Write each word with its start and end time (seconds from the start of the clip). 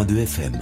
106.2 0.00 0.22
FM. 0.22 0.52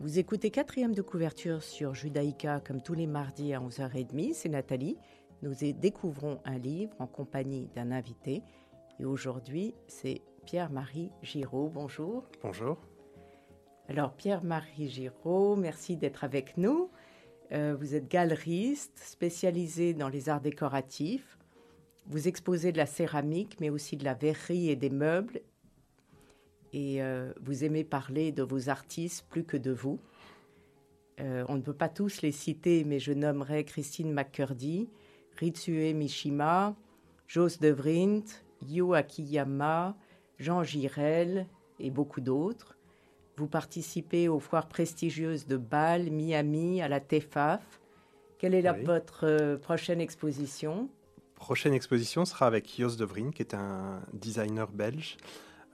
Vous 0.00 0.18
écoutez 0.18 0.50
quatrième 0.50 0.94
de 0.94 1.02
couverture 1.02 1.62
sur 1.62 1.94
Judaïka 1.94 2.60
comme 2.60 2.80
tous 2.80 2.94
les 2.94 3.06
mardis 3.06 3.52
à 3.52 3.60
11h30. 3.60 4.32
C'est 4.32 4.48
Nathalie. 4.48 4.96
Nous 5.42 5.52
découvrons 5.74 6.40
un 6.46 6.56
livre 6.56 6.94
en 6.98 7.06
compagnie 7.06 7.68
d'un 7.74 7.90
invité. 7.90 8.42
Et 8.98 9.04
aujourd'hui, 9.04 9.74
c'est 9.88 10.22
Pierre-Marie 10.46 11.10
Giraud. 11.22 11.68
Bonjour. 11.68 12.24
Bonjour. 12.42 12.78
Alors, 13.86 14.14
Pierre-Marie 14.14 14.88
Giraud, 14.88 15.56
merci 15.56 15.96
d'être 15.98 16.24
avec 16.24 16.56
nous. 16.56 16.90
Euh, 17.52 17.76
vous 17.78 17.94
êtes 17.94 18.08
galeriste 18.08 18.98
spécialisé 18.98 19.92
dans 19.92 20.08
les 20.08 20.30
arts 20.30 20.40
décoratifs. 20.40 21.36
Vous 22.06 22.26
exposez 22.26 22.72
de 22.72 22.78
la 22.78 22.86
céramique, 22.86 23.58
mais 23.60 23.68
aussi 23.68 23.98
de 23.98 24.04
la 24.04 24.14
verrerie 24.14 24.70
et 24.70 24.76
des 24.76 24.88
meubles. 24.88 25.42
Et 26.72 27.02
euh, 27.02 27.34
vous 27.42 27.62
aimez 27.62 27.84
parler 27.84 28.32
de 28.32 28.42
vos 28.42 28.70
artistes 28.70 29.26
plus 29.28 29.44
que 29.44 29.58
de 29.58 29.70
vous. 29.70 30.00
Euh, 31.20 31.44
on 31.48 31.56
ne 31.56 31.62
peut 31.62 31.74
pas 31.74 31.90
tous 31.90 32.22
les 32.22 32.32
citer, 32.32 32.84
mais 32.84 32.98
je 32.98 33.12
nommerai 33.12 33.64
Christine 33.64 34.12
McCurdy, 34.14 34.88
Ritsue 35.36 35.92
Mishima, 35.92 36.74
Jos 37.28 37.58
de 37.60 37.68
Vrindt, 37.68 38.44
Yu 38.66 38.94
Akiyama, 38.94 39.94
Jean 40.38 40.62
Girel 40.62 41.46
et 41.78 41.90
beaucoup 41.90 42.22
d'autres. 42.22 42.74
Vous 43.36 43.48
participez 43.48 44.28
aux 44.28 44.38
foires 44.38 44.68
prestigieuses 44.68 45.46
de 45.46 45.56
Bâle, 45.56 46.10
Miami, 46.10 46.80
à 46.80 46.88
la 46.88 47.00
TEFAF. 47.00 47.80
Quelle 48.38 48.54
est 48.54 48.62
la, 48.62 48.72
votre 48.72 49.26
euh, 49.26 49.56
prochaine 49.56 50.00
exposition? 50.00 50.88
Prochaine 51.34 51.74
exposition 51.74 52.24
sera 52.24 52.46
avec 52.46 52.72
Jos 52.78 52.96
de 52.96 53.06
qui 53.30 53.42
est 53.42 53.54
un 53.54 54.00
designer 54.12 54.70
belge. 54.70 55.16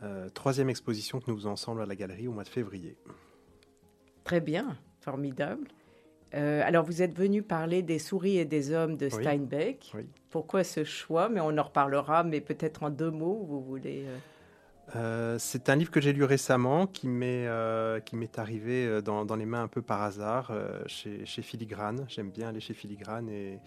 Euh, 0.02 0.30
troisième 0.30 0.70
exposition 0.70 1.20
que 1.20 1.30
nous 1.30 1.36
faisons 1.36 1.50
ensemble 1.50 1.82
à 1.82 1.86
la 1.86 1.94
galerie 1.94 2.28
au 2.28 2.32
mois 2.32 2.44
de 2.44 2.48
février. 2.48 2.96
Très 4.24 4.40
bien, 4.40 4.78
formidable. 5.00 5.68
Euh, 6.32 6.62
alors, 6.64 6.84
vous 6.84 7.02
êtes 7.02 7.14
venu 7.14 7.42
parler 7.42 7.82
des 7.82 7.98
souris 7.98 8.38
et 8.38 8.46
des 8.46 8.72
hommes 8.72 8.96
de 8.96 9.08
Steinbeck. 9.10 9.92
Pourquoi 10.30 10.64
ce 10.64 10.84
choix? 10.84 11.28
Mais 11.28 11.40
on 11.40 11.58
en 11.58 11.62
reparlera, 11.62 12.24
mais 12.24 12.40
peut-être 12.40 12.84
en 12.84 12.90
deux 12.90 13.10
mots, 13.10 13.44
vous 13.46 13.60
voulez 13.60 14.06
euh, 14.96 15.36
c'est 15.38 15.68
un 15.68 15.76
livre 15.76 15.90
que 15.90 16.00
j'ai 16.00 16.12
lu 16.12 16.24
récemment 16.24 16.86
qui 16.86 17.08
m'est 17.08 17.46
euh, 17.46 18.00
qui 18.00 18.16
m'est 18.16 18.38
arrivé 18.38 18.86
euh, 18.86 19.00
dans, 19.00 19.24
dans, 19.24 19.36
les 19.36 19.46
mains 19.46 19.62
un 19.62 19.68
peu 19.68 19.82
par 19.82 20.02
hasard 20.02 20.52
chez, 20.86 21.24
chez, 21.26 21.42
Filigrane. 21.42 22.04
J'aime 22.08 22.30
bien 22.30 22.48
aller 22.48 22.60
chez 22.60 22.74
Filigrane 22.74 23.28
et 23.28 23.58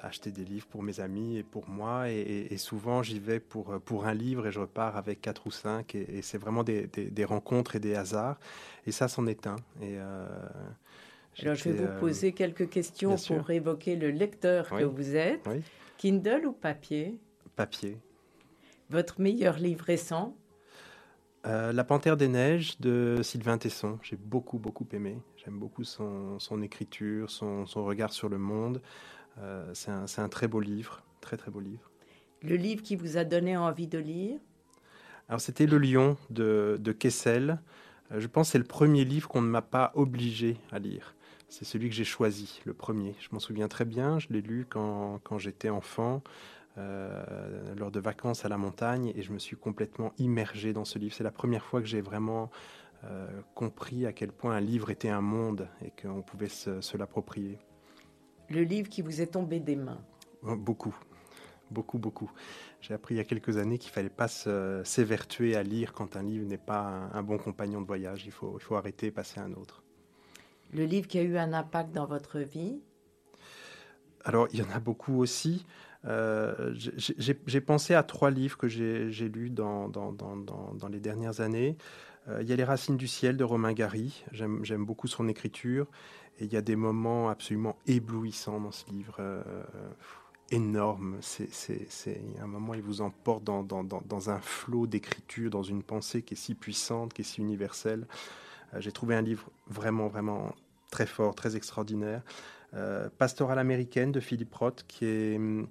acheter 0.00 0.30
des 0.30 0.44
livres 0.44 0.66
pour 0.68 0.84
mes 0.84 1.00
amis 1.00 1.38
et 1.38 1.42
pour 1.42 1.68
moi. 1.68 2.08
Et, 2.08 2.56
souvent 2.56 3.02
j'y 3.02 3.18
vais 3.18 3.40
pour 3.40 3.80
pour 3.80 4.06
un 4.06 4.14
livre 4.14 4.46
et 4.46 4.52
je 4.52 4.60
repars 4.60 4.96
avec 4.96 5.20
quatre 5.20 5.46
ou 5.46 5.50
cinq. 5.50 5.94
Et, 5.94 6.22
c'est 6.22 6.38
vraiment 6.38 6.64
des, 6.64 6.86
des, 6.86 7.24
rencontres 7.24 7.76
et 7.76 7.80
des 7.80 7.94
hasards. 7.94 8.38
Et 8.86 8.92
ça 8.92 9.08
c'en 9.08 9.26
est 9.26 9.46
un. 9.46 9.56
Et 9.82 9.98
alors, 11.42 11.54
je 11.54 11.68
vais 11.68 11.84
vous 11.84 12.00
poser 12.00 12.32
quelques 12.32 12.68
questions 12.68 13.16
pour 13.16 13.50
évoquer 13.50 13.96
le 13.96 14.10
lecteur 14.10 14.70
que 14.70 14.84
vous 14.84 15.16
êtes. 15.16 15.48
Kindle 15.98 16.46
ou 16.46 16.52
papier? 16.52 17.18
Papier. 17.54 17.96
Votre 18.88 19.20
meilleur 19.20 19.58
livre 19.58 19.84
récent 19.84 20.36
euh, 21.44 21.72
La 21.72 21.82
Panthère 21.82 22.16
des 22.16 22.28
Neiges 22.28 22.78
de 22.78 23.18
Sylvain 23.22 23.58
Tesson. 23.58 23.98
J'ai 24.02 24.16
beaucoup, 24.16 24.58
beaucoup 24.58 24.86
aimé. 24.92 25.18
J'aime 25.36 25.58
beaucoup 25.58 25.82
son, 25.82 26.38
son 26.38 26.62
écriture, 26.62 27.28
son, 27.28 27.66
son, 27.66 27.84
regard 27.84 28.12
sur 28.12 28.28
le 28.28 28.38
monde. 28.38 28.80
Euh, 29.38 29.68
c'est 29.74 29.90
un, 29.90 30.04
un, 30.18 30.28
très 30.28 30.46
beau 30.46 30.60
livre, 30.60 31.02
très, 31.20 31.36
très 31.36 31.50
beau 31.50 31.58
livre. 31.58 31.90
Le 32.42 32.54
livre 32.54 32.82
qui 32.82 32.94
vous 32.94 33.16
a 33.16 33.24
donné 33.24 33.56
envie 33.56 33.88
de 33.88 33.98
lire 33.98 34.38
Alors, 35.28 35.40
c'était 35.40 35.66
Le 35.66 35.78
Lion 35.78 36.16
de, 36.30 36.78
de 36.80 36.92
Kessel. 36.92 37.58
Euh, 38.12 38.20
je 38.20 38.26
pense 38.28 38.48
que 38.48 38.52
c'est 38.52 38.58
le 38.58 38.64
premier 38.64 39.04
livre 39.04 39.28
qu'on 39.28 39.42
ne 39.42 39.48
m'a 39.48 39.62
pas 39.62 39.90
obligé 39.96 40.58
à 40.70 40.78
lire. 40.78 41.16
C'est 41.48 41.64
celui 41.64 41.88
que 41.88 41.94
j'ai 41.94 42.04
choisi, 42.04 42.60
le 42.64 42.72
premier. 42.74 43.16
Je 43.20 43.28
m'en 43.32 43.40
souviens 43.40 43.66
très 43.66 43.84
bien. 43.84 44.20
Je 44.20 44.28
l'ai 44.30 44.42
lu 44.42 44.64
quand, 44.68 45.20
quand 45.24 45.38
j'étais 45.38 45.70
enfant. 45.70 46.22
Euh, 46.78 47.74
lors 47.74 47.90
de 47.90 48.00
vacances 48.00 48.44
à 48.44 48.50
la 48.50 48.58
montagne 48.58 49.10
et 49.14 49.22
je 49.22 49.32
me 49.32 49.38
suis 49.38 49.56
complètement 49.56 50.12
immergé 50.18 50.74
dans 50.74 50.84
ce 50.84 50.98
livre. 50.98 51.14
C'est 51.14 51.24
la 51.24 51.30
première 51.30 51.64
fois 51.64 51.80
que 51.80 51.86
j'ai 51.86 52.02
vraiment 52.02 52.50
euh, 53.04 53.26
compris 53.54 54.04
à 54.04 54.12
quel 54.12 54.30
point 54.30 54.54
un 54.54 54.60
livre 54.60 54.90
était 54.90 55.08
un 55.08 55.22
monde 55.22 55.68
et 55.82 55.90
qu'on 55.90 56.20
pouvait 56.20 56.50
se, 56.50 56.96
l'approprier. 56.98 57.58
Le 58.50 58.62
livre 58.62 58.90
qui 58.90 59.00
vous 59.00 59.22
est 59.22 59.28
tombé 59.28 59.58
des 59.58 59.74
mains 59.74 60.02
oh, 60.42 60.54
Beaucoup, 60.54 60.94
beaucoup, 61.70 61.98
beaucoup. 61.98 62.30
J'ai 62.82 62.92
appris 62.92 63.14
il 63.14 63.18
y 63.18 63.20
a 63.20 63.24
quelques 63.24 63.56
années 63.56 63.78
qu'il 63.78 63.90
fallait 63.90 64.10
pas 64.10 64.28
s'évertuer 64.28 65.56
à 65.56 65.62
lire 65.62 65.94
quand 65.94 66.14
un 66.14 66.22
livre 66.22 66.44
n'est 66.44 66.58
pas 66.58 66.80
un, 66.80 67.12
un, 67.12 67.22
bon 67.22 67.38
compagnon 67.38 67.80
de 67.80 67.86
voyage. 67.86 68.26
Il 68.26 68.32
faut, 68.32 68.58
il 68.58 68.62
faut 68.62 68.76
arrêter 68.76 69.06
et 69.06 69.12
passer 69.12 69.40
à 69.40 69.44
un 69.44 69.54
autre. 69.54 69.82
Le 70.74 70.84
livre 70.84 71.08
qui 71.08 71.18
a 71.18 71.22
eu 71.22 71.38
un 71.38 71.54
impact 71.54 71.92
dans 71.92 72.06
votre 72.06 72.40
vie? 72.40 72.82
Alors, 74.24 74.48
il 74.52 74.58
y 74.58 74.62
en 74.62 74.70
a 74.70 74.80
beaucoup 74.80 75.20
aussi. 75.20 75.64
Euh, 76.06 76.72
j'ai 76.74 77.60
pensé 77.60 77.94
à 77.94 78.02
trois 78.02 78.30
livres 78.30 78.56
que 78.56 78.68
j'ai 78.68 79.28
lus 79.28 79.50
dans, 79.50 79.90
les 80.90 81.00
dernières 81.00 81.40
années. 81.40 81.76
Euh, 82.28 82.42
il 82.42 82.48
y 82.48 82.52
a 82.52 82.56
Les 82.56 82.64
Racines 82.64 82.96
du 82.96 83.08
ciel 83.08 83.36
de 83.36 83.44
Romain 83.44 83.72
Gary. 83.72 84.24
J'aime 84.32 84.84
beaucoup 84.84 85.08
son 85.08 85.28
écriture. 85.28 85.86
Et 86.38 86.44
il 86.44 86.52
y 86.52 86.56
a 86.56 86.62
des 86.62 86.76
moments 86.76 87.30
absolument 87.30 87.76
éblouissants 87.86 88.60
dans 88.60 88.72
ce 88.72 88.88
livre. 88.90 89.16
Euh, 89.18 89.42
énorme. 90.50 91.16
C'est 91.20 92.20
un 92.40 92.46
moment, 92.46 92.74
il 92.74 92.82
vous 92.82 93.00
emporte 93.00 93.42
dans, 93.42 94.30
un 94.30 94.38
flot 94.40 94.86
d'écriture, 94.86 95.50
dans 95.50 95.64
une 95.64 95.82
pensée 95.82 96.22
qui 96.22 96.34
est 96.34 96.36
si 96.36 96.54
puissante, 96.54 97.12
qui 97.12 97.22
est 97.22 97.24
si 97.24 97.40
universelle. 97.40 98.06
J'ai 98.78 98.92
trouvé 98.92 99.16
un 99.16 99.22
livre 99.22 99.50
vraiment, 99.66 100.06
vraiment 100.06 100.54
très 100.90 101.06
fort, 101.06 101.34
très 101.34 101.56
extraordinaire. 101.56 102.22
Pastorale 103.18 103.58
américaine 103.58 104.12
de 104.12 104.20
Philippe 104.20 104.54
Roth, 104.54 104.84
qui 104.86 105.04
est 105.06 105.36
hum, 105.36 105.66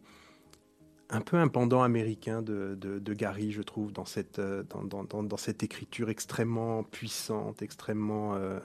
un 1.09 1.21
peu 1.21 1.37
un 1.37 1.47
pendant 1.47 1.83
américain 1.83 2.41
de, 2.41 2.75
de, 2.75 3.13
Gary, 3.13 3.51
je 3.51 3.61
trouve, 3.61 3.91
dans 3.91 4.05
cette, 4.05 4.39
euh, 4.39 4.63
dans, 4.63 5.03
dans, 5.03 5.23
dans, 5.23 5.37
cette 5.37 5.63
écriture 5.63 6.09
extrêmement 6.09 6.83
puissante, 6.83 7.61
extrêmement... 7.61 8.35
Euh, 8.35 8.59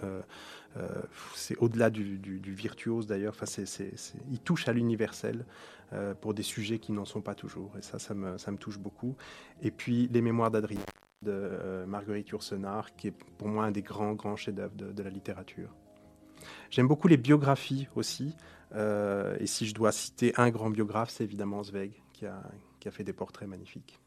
euh, 0.77 0.89
c'est 1.35 1.57
au-delà 1.59 1.91
du, 1.91 2.19
du, 2.19 2.55
virtuose 2.55 3.07
d'ailleurs, 3.07 3.35
enfin, 3.37 3.47
c'est, 3.47 3.93
il 4.31 4.39
touche 4.39 4.69
à 4.69 4.73
l'universel 4.73 5.45
pour 6.21 6.35
des 6.35 6.45
sujets 6.45 6.79
qui 6.79 6.93
n'en 6.93 7.05
sont 7.05 7.21
pas 7.21 7.35
toujours. 7.35 7.73
Et 7.77 7.83
ça, 7.83 7.99
ça 7.99 8.15
me, 8.15 8.39
ça 8.39 8.53
me 8.53 8.57
touche 8.57 8.79
beaucoup. 8.79 9.17
Et 9.61 9.73
puis, 9.73 10.09
Les 10.13 10.23
Mémoires 10.23 10.53
d'Adrien 10.53 10.79
de 11.23 11.85
Marguerite 11.89 12.29
Yourcenar, 12.29 12.95
qui 12.95 13.09
est 13.09 13.15
pour 13.39 13.49
moi 13.49 13.65
un 13.65 13.73
des 13.73 13.83
grands, 13.83 14.13
grands 14.13 14.37
chefs-d'œuvre 14.37 14.77
de, 14.77 14.93
de 14.93 15.03
la 15.03 15.11
littérature. 15.11 15.75
J'aime 16.71 16.87
beaucoup 16.87 17.09
les 17.09 17.17
biographies 17.17 17.89
aussi. 17.97 18.37
et 18.73 19.47
si 19.47 19.67
je 19.67 19.75
dois 19.75 19.91
citer 19.91 20.33
un 20.37 20.51
grand 20.51 20.71
biographe, 20.71 21.11
c'est 21.11 21.25
évidemment 21.25 21.65
Zweig, 21.65 22.01
qui 22.21 22.89
a, 22.89 22.91
fait 22.91 23.05
des 23.05 23.13
portraits 23.13 23.49
magnifiques. 23.49 23.99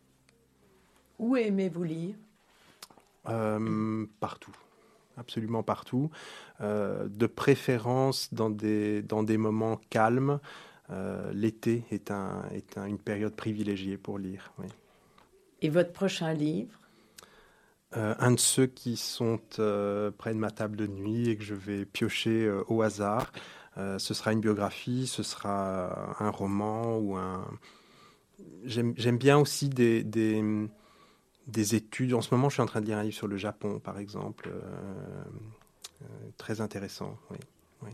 Où 1.20 1.36
aimez-vous 1.36 1.84
lire? 1.84 2.16
Euh, 3.30 4.06
Partout, 4.20 4.56
absolument 5.18 5.64
partout. 5.64 6.12
Euh, 6.62 7.08
de 7.08 7.28
préférence 7.28 8.34
dans 8.34 8.50
des, 8.50 9.02
dans 9.02 9.24
des 9.24 9.38
moments 9.38 9.80
calmes. 9.90 10.40
Euh, 10.90 11.32
l'été 11.34 11.86
est, 11.92 12.12
un, 12.12 12.44
est 12.52 12.78
une 12.78 13.00
période 13.00 13.36
privilégiée 13.36 13.98
pour 13.98 14.20
lire. 14.20 14.52
Oui. 14.60 14.68
Et 15.62 15.70
votre 15.70 15.94
prochain 15.94 16.34
livre? 16.34 16.80
Un 17.96 18.32
de 18.32 18.40
ceux 18.40 18.66
qui 18.66 18.98
sont 18.98 19.40
près 20.18 20.34
de 20.34 20.40
ma 20.40 20.50
table 20.50 20.76
de 20.76 20.88
nuit 20.88 21.30
et 21.30 21.38
que 21.38 21.44
je 21.44 21.54
vais 21.54 21.86
piocher 21.86 22.50
au 22.68 22.82
hasard. 22.82 23.32
ce 23.78 24.14
sera 24.16 24.34
une 24.34 24.40
biographie, 24.40 25.06
ce 25.06 25.22
sera 25.22 26.16
un 26.20 26.32
roman 26.32 26.98
ou 26.98 27.16
un, 27.18 27.46
j'aime 28.66 29.18
bien 29.18 29.38
aussi 29.38 29.70
des, 29.70 30.04
des, 30.04 30.44
des, 31.48 31.76
études. 31.76 32.14
En 32.14 32.22
ce 32.22 32.34
moment, 32.34 32.50
je 32.50 32.56
suis 32.56 32.62
en 32.62 32.66
train 32.66 32.82
de 32.82 32.86
lire 32.86 32.98
un 32.98 33.04
livre 33.04 33.16
sur 33.16 33.28
le 33.28 33.38
Japon, 33.38 33.80
par 33.80 34.00
exemple. 34.00 34.50
Euh, 34.50 34.62
euh, 36.02 36.06
très 36.38 36.62
intéressant, 36.62 37.18
oui. 37.32 37.38
oui. 37.84 37.90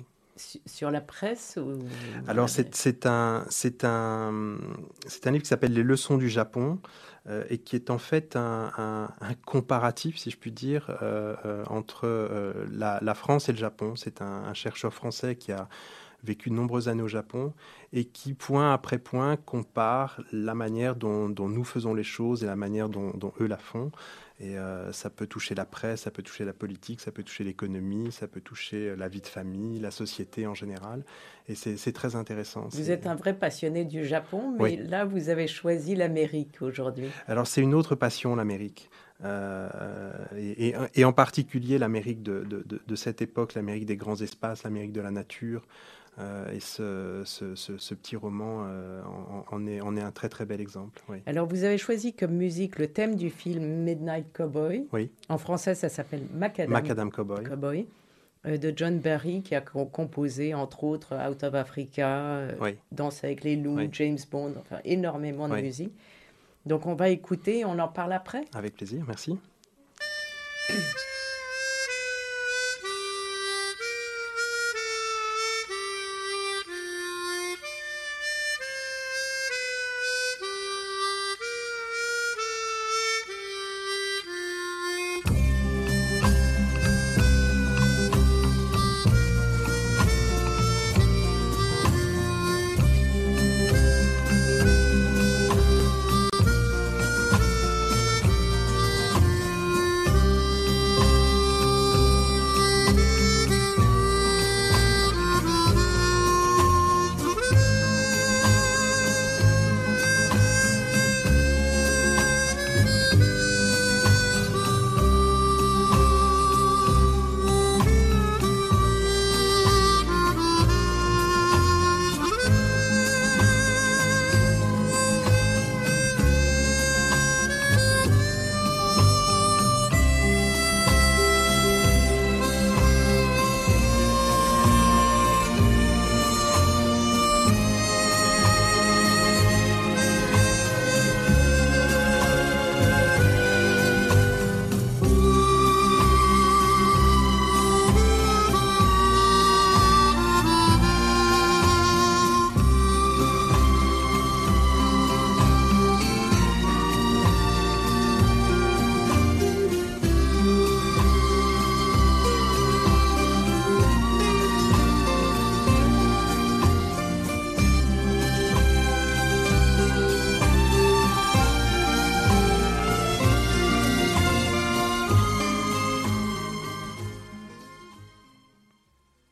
Sur 0.65 0.89
la 0.89 1.01
presse 1.01 1.59
ou... 1.61 1.79
Alors, 2.27 2.47
c'est 2.47 3.05
un, 3.05 3.45
un, 3.83 4.57
un 5.25 5.31
livre 5.31 5.43
qui 5.43 5.49
s'appelle 5.49 5.73
Les 5.73 5.83
leçons 5.83 6.17
du 6.17 6.29
Japon 6.29 6.79
euh, 7.27 7.43
et 7.49 7.57
qui 7.57 7.75
est 7.75 7.89
en 7.89 7.97
fait 7.97 8.37
un, 8.37 8.71
un, 8.77 9.09
un 9.19 9.33
comparatif, 9.45 10.17
si 10.17 10.31
je 10.31 10.37
puis 10.37 10.53
dire, 10.53 10.97
entre 11.67 12.07
la, 12.71 12.99
la, 13.01 13.13
France 13.15 13.49
et 13.49 13.51
le 13.51 13.57
Japon. 13.57 13.97
C'est 13.97 14.21
un, 14.21 14.53
chercheur 14.53 14.93
français 14.93 15.35
qui 15.35 15.51
a 15.51 15.67
vécu 16.23 16.49
de 16.49 16.55
nombreuses 16.55 16.89
années 16.89 17.03
au 17.03 17.07
Japon 17.07 17.53
et 17.93 18.05
qui, 18.05 18.33
point 18.33 18.73
après 18.73 18.97
point, 18.97 19.37
compare 19.37 20.21
la 20.31 20.53
manière 20.53 20.95
dont, 20.95 21.29
nous 21.29 21.63
faisons 21.63 21.93
les 21.93 22.03
choses 22.03 22.43
et 22.43 22.47
la 22.47 22.55
manière 22.55 22.89
dont, 22.89 23.33
eux 23.39 23.47
la 23.47 23.57
font. 23.57 23.91
Et 24.41 24.57
euh, 24.57 24.93
ça 24.93 25.09
peut 25.09 25.27
toucher 25.27 25.53
la 25.53 25.65
presse, 25.65 26.03
ça 26.03 26.11
peut 26.11 26.23
toucher 26.23 26.45
la 26.45 26.53
politique, 26.53 27.01
ça 27.01 27.11
peut 27.11 27.23
toucher 27.23 27.43
l'économie, 27.43 28.09
ça 28.13 28.25
peut 28.25 28.39
toucher 28.39 28.95
la 28.95 29.09
vie 29.09 29.19
de 29.19 29.27
famille, 29.27 29.79
la 29.79 29.91
société 29.91 30.47
en 30.47 30.53
général. 30.53 31.03
Et 31.49 31.55
c'est 31.55 31.91
très 31.91 32.15
intéressant. 32.15 32.67
Vous 32.69 32.91
êtes 32.91 33.05
un 33.05 33.15
vrai 33.15 33.33
passionné 33.33 33.83
du 33.83 34.05
Japon, 34.05 34.55
mais 34.57 34.77
là, 34.77 35.03
vous 35.03 35.27
avez 35.29 35.47
choisi 35.47 35.95
l'Amérique 35.95 36.61
aujourd'hui. 36.61 37.07
Alors, 37.27 37.47
c'est 37.47 37.61
une 37.61 37.73
autre 37.73 37.95
passion, 37.95 38.35
l'Amérique. 38.35 38.89
Euh, 39.25 40.11
et, 40.95 41.03
en 41.03 41.11
particulier 41.11 41.77
l'Amérique 41.77 42.23
de, 42.23 42.43
de, 42.43 42.95
cette 42.95 43.21
époque, 43.21 43.53
l'Amérique 43.53 43.85
des 43.85 43.97
grands 43.97 44.21
espaces, 44.21 44.63
l'Amérique 44.63 44.93
de 44.93 45.01
la 45.01 45.11
nature. 45.11 45.65
Euh, 46.19 46.51
et 46.51 46.59
ce, 46.59 47.23
ce, 47.25 47.93
petit 47.93 48.15
roman 48.15 48.65
euh, 48.65 49.01
en, 49.51 49.65
est, 49.67 49.77
est, 49.77 50.01
un 50.01 50.11
très 50.11 50.27
très 50.27 50.45
bel 50.45 50.59
exemple. 50.59 51.01
Alors 51.25 51.47
vous 51.47 51.63
avez 51.63 51.77
choisi 51.77 52.13
comme 52.13 52.33
musique 52.33 52.77
le 52.77 52.87
thème 52.87 53.15
du 53.15 53.29
film 53.29 53.63
Midnight 53.63 54.25
Cowboy. 54.33 54.87
Oui. 54.91 55.11
En 55.29 55.37
français 55.37 55.75
ça 55.75 55.87
s'appelle 55.87 56.23
Macadam, 56.33 56.71
Macadam 56.73 57.11
Cowboy. 57.11 57.43
Cowboy 57.43 57.87
de 58.45 58.73
John 58.75 58.99
Barry 58.99 59.41
qui 59.41 59.55
a 59.55 59.61
composé 59.61 60.53
entre 60.53 60.83
autres 60.83 61.15
Out 61.15 61.43
of 61.43 61.55
Africa, 61.55 62.47
Danse 62.91 63.23
avec 63.23 63.43
les 63.43 63.55
loups, 63.55 63.87
James 63.91 64.17
Bond, 64.29 64.53
enfin 64.59 64.79
énormément 64.85 65.47
de 65.47 65.55
musique. 65.55 65.93
Donc 66.65 66.85
on 66.85 66.95
va 66.95 67.09
écouter, 67.09 67.63
on 67.65 67.79
en 67.79 67.87
parle 67.87 68.13
après 68.13 68.43
Avec 68.53 68.75
plaisir, 68.75 69.03
merci. 69.07 69.37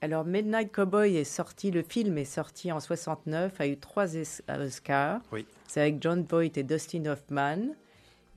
Alors, 0.07 0.23
Midnight 0.23 0.71
Cowboy 0.71 1.17
est 1.17 1.25
sorti, 1.25 1.69
le 1.69 1.83
film 1.83 2.17
est 2.17 2.23
sorti 2.23 2.71
en 2.71 2.79
69, 2.79 3.59
a 3.59 3.67
eu 3.67 3.75
trois 3.75 4.15
Oscars. 4.15 5.19
Oui. 5.33 5.45
C'est 5.67 5.81
avec 5.81 6.01
John 6.01 6.23
Voight 6.23 6.57
et 6.57 6.63
Dustin 6.63 7.07
Hoffman. 7.07 7.75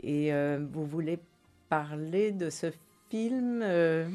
Et 0.03 0.35
euh, 0.35 0.59
vous 0.73 0.85
voulez 0.85 1.21
parler 1.69 2.33
de 2.33 2.51
ce 2.51 2.73
film 3.09 3.61
euh? 3.63 4.09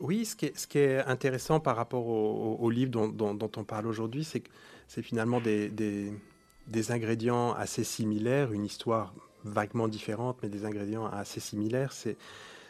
Oui, 0.00 0.24
ce 0.24 0.36
qui, 0.36 0.46
est, 0.46 0.58
ce 0.58 0.66
qui, 0.66 0.78
est, 0.78 1.04
intéressant 1.04 1.60
par 1.60 1.76
rapport 1.76 2.06
au, 2.06 2.70
livre 2.70 2.90
dont, 2.90 3.50
on 3.56 3.64
parle 3.64 3.86
aujourd'hui, 3.86 4.24
c'est 4.24 4.40
que 4.40 4.48
c'est 4.88 5.02
finalement 5.02 5.42
des, 5.42 5.68
des, 5.68 6.90
ingrédients 6.90 7.52
assez 7.52 7.84
similaires, 7.84 8.52
une 8.52 8.64
histoire 8.64 9.12
vaguement 9.44 9.86
différente, 9.86 10.38
mais 10.42 10.48
des 10.48 10.64
ingrédients 10.64 11.04
assez 11.08 11.40
similaires. 11.40 11.92
C'est 11.92 12.16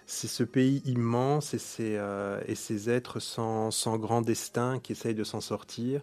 c'est 0.06 0.28
ce 0.28 0.42
pays 0.42 0.82
immense 0.84 1.54
et 1.54 1.58
ces, 1.58 1.96
euh, 1.96 2.40
et 2.46 2.54
ces 2.54 2.90
êtres 2.90 3.20
sans, 3.20 3.70
sans, 3.70 3.96
grand 3.98 4.22
destin 4.22 4.78
qui 4.82 4.92
essayent 4.92 5.14
de 5.14 5.24
s'en 5.24 5.40
sortir. 5.40 6.02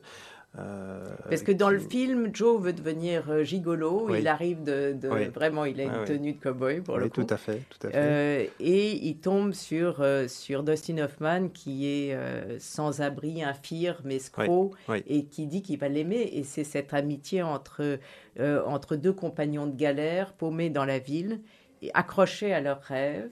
Euh, 0.59 1.05
Parce 1.29 1.43
que 1.43 1.53
dans 1.53 1.69
le 1.69 1.79
film, 1.79 2.29
Joe 2.33 2.61
veut 2.61 2.73
devenir 2.73 3.29
euh, 3.29 3.43
gigolo. 3.43 4.13
Il 4.13 4.27
arrive 4.27 4.63
de, 4.63 4.97
vraiment, 5.33 5.63
il 5.63 5.79
a 5.79 5.83
une 5.85 6.05
tenue 6.05 6.33
de 6.33 6.41
cowboy 6.41 6.81
pour 6.81 6.97
le 6.97 7.07
coup. 7.07 7.23
Tout 7.23 7.33
à 7.33 7.37
fait, 7.37 7.61
tout 7.69 7.87
à 7.87 7.91
fait. 7.91 8.51
et 8.59 9.07
il 9.07 9.17
tombe 9.17 9.53
sur 9.53 10.03
sur 10.27 10.63
Dustin 10.63 10.97
Hoffman 10.97 11.47
qui 11.47 11.87
est 11.87 12.17
sans 12.59 12.99
abri, 12.99 13.43
infirme, 13.43 14.11
escroc, 14.11 14.71
et 15.07 15.23
qui 15.25 15.47
dit 15.47 15.61
qu'il 15.61 15.79
va 15.79 15.87
l'aimer. 15.87 16.29
Et 16.33 16.43
c'est 16.43 16.65
cette 16.65 16.93
amitié 16.93 17.43
entre 17.43 17.99
entre 18.37 18.97
deux 18.97 19.13
compagnons 19.13 19.67
de 19.67 19.75
galère 19.77 20.33
paumés 20.33 20.69
dans 20.69 20.85
la 20.85 20.99
ville, 20.99 21.39
et 21.81 21.91
accrochés 21.93 22.53
à 22.53 22.59
leurs 22.59 22.81
rêves. 22.81 23.29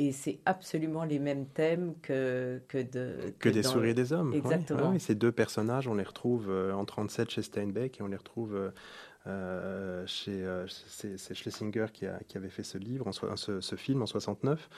Et 0.00 0.12
c'est 0.12 0.38
absolument 0.46 1.04
les 1.04 1.18
mêmes 1.18 1.44
thèmes 1.44 1.92
que, 2.00 2.62
que, 2.68 2.78
de, 2.78 3.34
que, 3.38 3.50
des 3.50 3.62
souris 3.62 3.90
et 3.90 3.94
des 3.94 4.14
hommes. 4.14 4.32
Exactement. 4.32 4.98
ces 4.98 5.14
deux 5.14 5.30
personnages, 5.30 5.88
on 5.88 5.94
les 5.94 6.04
retrouve 6.04 6.46
euh, 6.48 6.72
en 6.72 6.86
37 6.86 7.28
chez 7.28 7.42
Steinbeck 7.42 8.00
et 8.00 8.02
on 8.02 8.06
les 8.06 8.16
retrouve 8.16 8.54
euh, 8.54 8.70
euh, 9.26 10.02
chez 10.06 10.42
c'est 10.88 11.34
Schlesinger 11.34 11.88
qui, 11.92 12.06
a, 12.06 12.18
qui, 12.26 12.38
avait 12.38 12.48
fait 12.48 12.62
ce 12.62 12.78
livre, 12.78 13.08
en 13.08 13.12
ce, 13.12 13.60
ce, 13.60 13.76
film 13.76 14.00
en 14.00 14.06
69. 14.06 14.70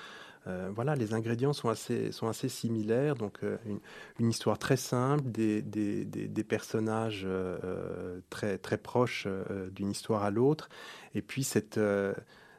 voilà, 0.75 0.97
les 0.97 1.15
ingrédients 1.15 1.53
sont 1.53 1.69
assez, 1.69 2.11
sont 2.11 2.27
assez 2.27 2.49
similaires. 2.49 3.15
Donc, 3.15 3.43
une, 3.65 3.79
une, 4.19 4.29
histoire 4.29 4.59
très 4.59 4.77
simple, 4.77 5.31
des, 5.31 5.63
des, 5.63 6.05
des, 6.05 6.27
des 6.27 6.45
personnages 6.45 7.29
très, 8.29 8.59
très 8.59 8.77
proches 8.77 9.29
d'une 9.71 9.93
histoire 9.93 10.25
à 10.25 10.33
l'autre. 10.33 10.69
Et 11.15 11.23
puis, 11.23 11.45
cette 11.45 11.79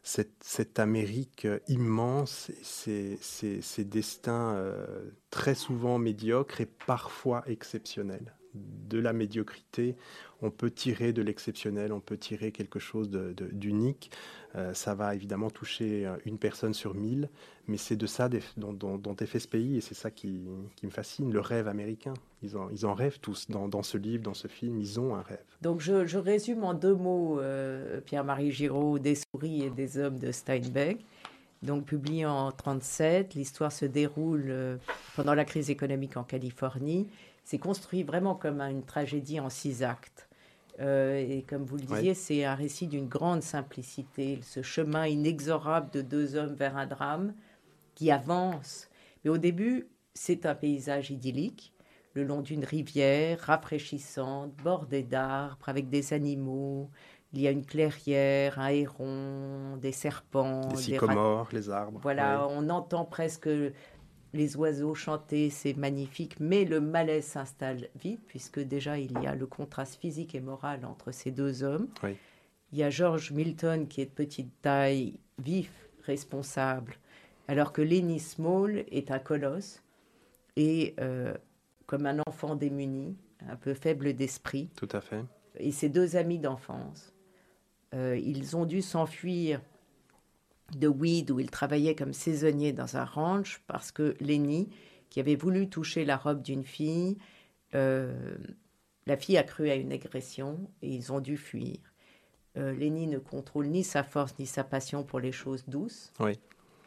cette, 0.04 0.80
Amérique 0.80 1.46
euh, 1.46 1.60
immense, 1.68 2.52
ces, 2.62 3.18
ces, 3.22 3.84
destins 3.86 4.54
euh, 4.54 5.12
très 5.30 5.56
souvent 5.56 5.98
médiocres 5.98 6.62
et 6.62 6.66
parfois 6.66 7.44
exceptionnels. 7.48 8.36
De 8.54 9.00
la 9.00 9.14
médiocrité, 9.14 9.96
on 10.42 10.52
peut 10.52 10.70
tirer 10.70 11.14
de 11.14 11.22
l'exceptionnel, 11.22 11.92
on 11.92 12.00
peut 12.00 12.18
tirer 12.18 12.52
quelque 12.52 12.80
chose 12.80 13.10
d'unique. 13.10 14.12
Euh, 14.56 14.74
ça 14.74 14.94
va 14.94 15.16
évidemment 15.16 15.50
toucher 15.50 16.08
une 16.26 16.38
personne 16.38 16.74
sur 16.74 16.94
mille, 16.94 17.30
mais 17.68 17.78
c'est 17.78 17.96
de 17.96 18.06
ça 18.06 18.30
dont, 18.58 18.74
dont, 18.74 19.16
est 19.16 19.26
fait 19.26 19.40
ce 19.40 19.48
pays 19.48 19.78
et 19.78 19.82
c'est 19.82 19.96
ça 19.96 20.12
qui, 20.12 20.46
me 20.84 20.90
fascine, 20.90 21.32
le 21.32 21.40
rêve 21.40 21.68
américain. 21.68 22.14
Ils 22.44 22.86
en, 22.86 22.94
rêvent 22.94 23.20
tous 23.20 23.48
dans, 23.50 23.84
ce 23.84 23.98
livre, 23.98 24.24
dans 24.24 24.34
ce 24.34 24.48
film, 24.48 24.78
ils 24.78 25.00
ont 25.00 25.16
un 25.16 25.22
rêve. 25.22 25.44
Donc 25.62 25.80
je, 25.80 26.18
résume 26.18 26.64
en 26.64 26.74
deux 26.74 26.96
mots 26.96 27.40
euh, 27.40 28.02
Pierre-Marie 28.02 28.52
Giraud, 28.52 29.00
Des 29.00 29.16
souris 29.16 29.64
et 29.64 29.70
des 29.70 29.98
hommes 29.98 30.20
de 30.20 30.32
Steinbeck. 30.32 31.04
Donc 31.64 31.86
publié 31.86 32.26
en 32.26 32.50
1937, 32.50 33.36
l'histoire 33.36 33.72
se 33.72 33.86
déroule 33.86 34.48
euh, 34.50 34.78
pendant 35.16 35.34
la 35.34 35.46
crise 35.46 35.70
économique 35.70 36.18
en 36.18 36.24
Californie. 36.24 37.08
C'est 37.44 37.60
construit 37.60 38.04
vraiment 38.04 38.36
comme 38.36 38.62
une 38.62 38.84
tragédie 38.84 39.40
en 39.40 39.50
six 39.50 39.84
actes. 39.84 40.30
Euh, 40.80 41.16
et 41.16 41.44
comme 41.44 41.64
vous 41.66 41.78
le 41.78 41.84
disiez, 41.84 42.14
c'est 42.14 42.46
un 42.46 42.56
récit 42.56 42.88
d'une 42.88 43.08
grande 43.08 43.44
simplicité, 43.44 44.40
ce 44.42 44.62
chemin 44.62 45.06
inexorable 45.06 45.92
de 45.92 46.02
deux 46.02 46.36
hommes 46.36 46.56
vers 46.56 46.78
un 46.78 46.88
drame 46.88 47.34
qui 47.96 48.12
avance. 48.12 48.90
Mais 49.24 49.30
au 49.30 49.38
début, 49.38 49.88
c'est 50.14 50.46
un 50.46 50.56
paysage 50.56 51.12
idyllique. 51.12 51.72
le 52.16 52.24
long 52.24 52.42
d'une 52.42 52.64
rivière 52.64 53.40
rafraîchissante, 53.40 54.56
bordée 54.64 55.02
d'arbres, 55.02 55.68
avec 55.68 55.90
des 55.90 56.14
animaux. 56.14 56.92
Il 57.34 57.42
y 57.42 57.48
a 57.48 57.50
une 57.50 57.66
clairière, 57.66 58.60
un 58.60 58.68
héron, 58.68 59.78
des 59.78 59.92
serpents, 59.92 60.68
des 60.68 60.78
sycomores, 60.78 61.50
les 61.52 61.72
arbres. 61.72 62.00
Voilà, 62.04 62.48
on 62.52 62.70
entend 62.70 63.06
presque 63.06 63.50
les 64.34 64.58
oiseaux 64.58 64.96
chanter, 64.96 65.50
c'est 65.50 65.76
magnifique, 65.76 66.40
mais 66.40 66.66
le 66.66 66.82
malaise 66.82 67.26
s'installe 67.26 67.90
vite, 67.96 68.22
puisque 68.28 68.60
déjà 68.60 68.98
il 68.98 69.12
y 69.22 69.28
a 69.28 69.36
le 69.36 69.46
contraste 69.46 70.00
physique 70.00 70.34
et 70.34 70.42
moral 70.42 70.86
entre 70.86 71.12
ces 71.12 71.32
deux 71.32 71.64
hommes. 71.64 71.88
Il 72.72 72.80
y 72.80 72.84
a 72.84 72.90
George 72.90 73.32
Milton 73.32 73.88
qui 73.88 74.02
est 74.02 74.06
de 74.06 74.12
petite 74.12 74.52
taille, 74.62 75.20
vif, 75.38 75.72
responsable, 76.04 76.96
alors 77.48 77.72
que 77.72 77.82
Lenny 77.82 78.20
Small 78.20 78.84
est 78.90 79.12
un 79.12 79.20
colosse 79.20 79.84
et 80.56 80.96
euh, 81.00 81.36
comme 81.86 82.08
un 82.08 82.20
enfant 82.28 82.56
démuni, 82.56 83.16
un 83.48 83.56
peu 83.56 83.76
faible 83.76 84.14
d'esprit. 84.14 84.70
Tout 84.76 84.90
à 84.92 85.02
fait. 85.02 85.24
Et 85.58 85.72
ses 85.72 85.90
deux 85.90 86.16
amis 86.16 86.40
d'enfance, 86.40 87.14
euh, 87.94 88.18
ils 88.18 88.58
ont 88.58 88.66
dû 88.66 88.82
s'enfuir 88.82 89.62
de 90.76 90.88
Weed 90.88 91.32
où 91.32 91.40
ils 91.40 91.52
travaillaient 91.52 91.96
comme 91.96 92.14
saisonniers 92.14 92.74
dans 92.74 92.98
un 92.98 93.06
ranch 93.06 93.62
parce 93.68 93.92
que 93.92 94.16
Lenny, 94.20 94.70
qui 95.10 95.20
avait 95.20 95.36
voulu 95.36 95.70
toucher 95.70 96.06
la 96.06 96.18
robe 96.18 96.42
d'une 96.42 96.64
fille, 96.64 97.18
euh, 97.76 98.36
la 99.06 99.18
fille 99.18 99.38
a 99.38 99.44
cru 99.44 99.70
à 99.70 99.76
une 99.76 99.92
agression 99.92 100.70
et 100.82 100.90
ils 100.90 101.12
ont 101.12 101.20
dû 101.20 101.38
fuir. 101.38 101.78
Euh, 102.58 102.74
Lenny 102.74 103.08
ne 103.08 103.18
contrôle 103.18 103.68
ni 103.68 103.84
sa 103.84 104.04
force 104.04 104.38
ni 104.40 104.46
sa 104.46 104.64
passion 104.64 105.04
pour 105.04 105.20
les 105.20 105.32
choses 105.32 105.66
douces. 105.68 106.12
Oui, 106.20 106.34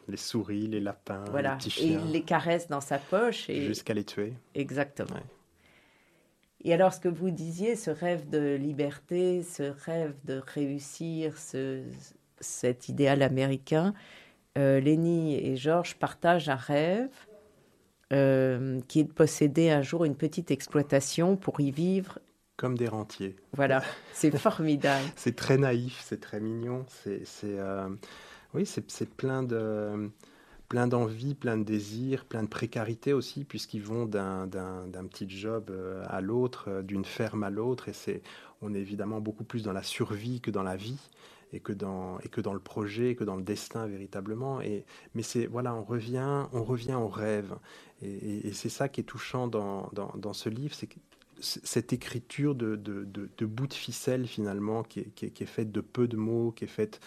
les 0.07 0.17
souris, 0.17 0.67
les 0.67 0.79
lapins, 0.79 1.25
voilà. 1.29 1.51
les 1.51 1.57
petits 1.57 1.69
chiens. 1.69 1.99
Et 1.99 2.03
il 2.05 2.11
les 2.11 2.23
caresse 2.23 2.67
dans 2.67 2.81
sa 2.81 2.97
poche. 2.97 3.49
Et... 3.49 3.65
Jusqu'à 3.65 3.93
les 3.93 4.05
tuer. 4.05 4.33
Exactement. 4.55 5.19
Et 6.63 6.73
alors, 6.73 6.93
ce 6.93 6.99
que 6.99 7.07
vous 7.07 7.29
disiez, 7.29 7.75
ce 7.75 7.91
rêve 7.91 8.29
de 8.29 8.55
liberté, 8.55 9.43
ce 9.43 9.63
rêve 9.85 10.15
de 10.25 10.41
réussir, 10.53 11.37
ce, 11.37 11.83
cet 12.39 12.89
idéal 12.89 13.21
américain, 13.21 13.93
euh, 14.57 14.79
Lenny 14.79 15.35
et 15.35 15.55
Georges 15.55 15.95
partagent 15.95 16.49
un 16.49 16.55
rêve 16.55 17.09
euh, 18.11 18.79
qui 18.87 19.01
est 19.01 19.03
de 19.03 19.11
posséder 19.11 19.69
un 19.69 19.81
jour 19.81 20.05
une 20.05 20.15
petite 20.15 20.49
exploitation 20.49 21.35
pour 21.35 21.59
y 21.59 21.71
vivre. 21.71 22.19
Comme 22.55 22.75
des 22.75 22.87
rentiers. 22.87 23.35
Voilà, 23.53 23.83
c'est 24.13 24.35
formidable. 24.37 25.05
c'est 25.15 25.35
très 25.35 25.57
naïf, 25.57 26.01
c'est 26.03 26.19
très 26.19 26.39
mignon. 26.39 26.85
C'est, 26.87 27.23
euh, 27.43 27.87
oui, 28.53 28.65
c'est, 28.65 29.09
plein 29.09 29.43
de 29.43 30.09
plein 30.69 30.87
d'envie, 30.87 31.35
plein 31.35 31.57
de 31.57 31.63
désirs, 31.63 32.25
plein 32.25 32.43
de 32.43 32.49
précarité 32.49 33.13
aussi, 33.13 33.45
puisqu'ils 33.45 33.83
vont 33.83 34.05
d'un, 34.05 34.49
petit 35.09 35.29
job 35.29 35.71
à 36.09 36.19
l'autre, 36.19 36.81
d'une 36.81 37.05
ferme 37.05 37.43
à 37.43 37.49
l'autre, 37.49 37.87
et 37.87 37.93
c'est, 37.93 38.21
on 38.61 38.73
est 38.73 38.79
évidemment 38.79 39.21
beaucoup 39.21 39.45
plus 39.45 39.63
dans 39.63 39.71
la 39.71 39.83
survie 39.83 40.41
que 40.41 40.51
dans 40.51 40.63
la 40.63 40.75
vie 40.75 40.99
et 41.53 41.59
que 41.59 41.73
dans 41.73 42.19
et 42.19 42.29
que 42.29 42.41
dans 42.41 42.53
le 42.53 42.59
projet, 42.59 43.11
et 43.11 43.15
que 43.15 43.23
dans 43.23 43.35
le 43.35 43.43
destin 43.43 43.87
véritablement. 43.87 44.61
Et 44.61 44.85
mais 45.15 45.23
c'est 45.23 45.45
voilà, 45.45 45.75
on 45.75 45.83
revient, 45.83 46.45
on 46.53 46.63
revient 46.63 46.95
au 46.95 47.07
rêve, 47.07 47.55
et, 48.01 48.51
c'est 48.53 48.69
ça 48.69 48.89
qui 48.89 49.01
est 49.01 49.05
touchant 49.05 49.47
dans, 49.47 49.89
dans, 49.93 50.33
ce 50.33 50.49
livre, 50.49 50.75
c'est 50.75 50.89
cette 51.39 51.93
écriture 51.93 52.55
de, 52.55 52.75
de, 52.75 53.05
de, 53.05 53.45
bout 53.45 53.67
de 53.67 53.73
ficelle 53.73 54.27
finalement 54.27 54.83
qui 54.83 55.01
est, 55.01 55.11
qui, 55.11 55.25
est, 55.25 55.47
faite 55.47 55.71
de 55.71 55.81
peu 55.81 56.07
de 56.07 56.17
mots, 56.17 56.51
qui 56.51 56.63
est 56.63 56.67
faite 56.67 56.99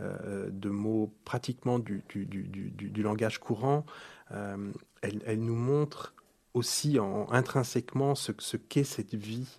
euh, 0.00 0.50
de 0.50 0.68
mots 0.68 1.12
pratiquement 1.24 1.78
du, 1.78 2.02
du, 2.08 2.26
du, 2.26 2.70
du 2.70 3.02
langage 3.02 3.38
courant, 3.38 3.86
euh, 4.32 4.72
elle, 5.02 5.22
elle, 5.24 5.40
nous 5.40 5.54
montre 5.54 6.14
aussi 6.54 6.98
en, 6.98 7.30
intrinsèquement 7.30 8.14
ce, 8.14 8.32
ce 8.38 8.56
qu'est 8.56 8.84
cette 8.84 9.14
vie 9.14 9.58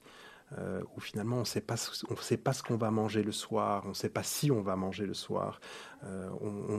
euh, 0.57 0.81
où 0.95 1.01
finalement 1.01 1.37
on 1.37 1.41
on 1.41 1.45
sait 1.45 2.37
pas 2.37 2.53
ce 2.53 2.63
qu'on 2.63 2.77
va 2.77 2.89
manger 2.89 3.21
le 3.21 3.33
soir, 3.33 3.83
on 3.85 3.89
ne 3.89 3.93
sait 3.93 4.09
pas 4.09 4.23
si 4.23 4.49
on 4.49 4.61
va 4.61 4.75
manger 4.77 5.05
le 5.05 5.13
soir. 5.13 5.59
Euh, 6.03 6.29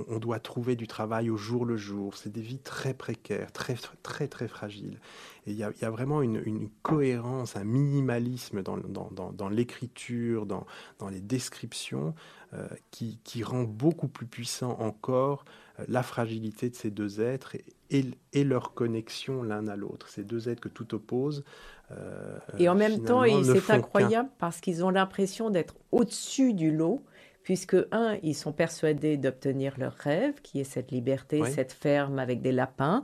on, 0.09 0.19
doit 0.19 0.39
trouver 0.39 0.77
du 0.77 0.87
travail 0.87 1.29
au 1.29 1.37
jour 1.37 1.65
le 1.65 1.77
jour. 1.77 2.17
C'est 2.17 2.31
des 2.31 2.41
vies 2.41 2.61
très 2.61 2.95
précaires, 2.95 3.51
très 3.53 3.77
très 4.03 4.29
très 4.29 4.47
fragiles. 4.47 5.01
Et 5.47 5.53
il 5.53 5.57
y, 5.57 5.65
a, 5.65 5.91
vraiment 5.91 6.23
une, 6.23 6.69
cohérence, 6.83 7.57
un 7.57 7.65
minimalisme 7.65 8.63
dans, 8.63 8.77
dans, 8.77 9.33
dans, 9.33 9.49
l'écriture, 9.49 10.47
dans, 10.47 10.67
les 11.11 11.21
descriptions, 11.21 12.15
euh, 12.55 12.69
qui, 12.91 13.19
qui, 13.25 13.43
rend 13.43 13.65
beaucoup 13.65 14.09
plus 14.09 14.27
puissant 14.27 14.79
encore 14.79 15.45
la 15.89 16.03
fragilité 16.03 16.71
de 16.71 16.77
ces 16.77 16.91
deux 16.91 17.21
êtres 17.21 17.57
et, 17.91 18.05
et 18.33 18.45
leur 18.45 18.75
connexion 18.75 19.43
l'un 19.43 19.67
à 19.69 19.77
l'autre. 19.77 20.09
Ces 20.09 20.25
deux 20.25 20.49
êtres 20.49 20.61
que 20.61 20.69
tout 20.69 20.95
oppose. 20.95 21.45
Euh, 21.91 22.39
et 22.59 22.69
en 22.69 22.75
même 22.75 23.03
temps, 23.05 23.25
c'est 23.45 23.71
incroyable 23.71 24.29
parce 24.39 24.61
qu'ils 24.61 24.85
ont 24.85 24.91
l'impression 24.91 25.51
d'être 25.51 25.75
au-dessus 25.93 26.53
du 26.53 26.71
lot, 26.71 27.03
puisque, 27.49 27.79
un, 27.93 28.19
ils 28.23 28.35
sont 28.35 28.53
persuadés 28.53 29.17
d'obtenir 29.17 29.79
leur 29.79 29.95
rêve, 29.95 30.43
qui 30.43 30.61
est 30.61 30.65
cette 30.65 30.91
liberté, 30.91 31.43
cette 31.47 31.73
ferme 31.73 32.19
avec 32.19 32.43
des 32.43 32.53
lapins, 32.53 33.03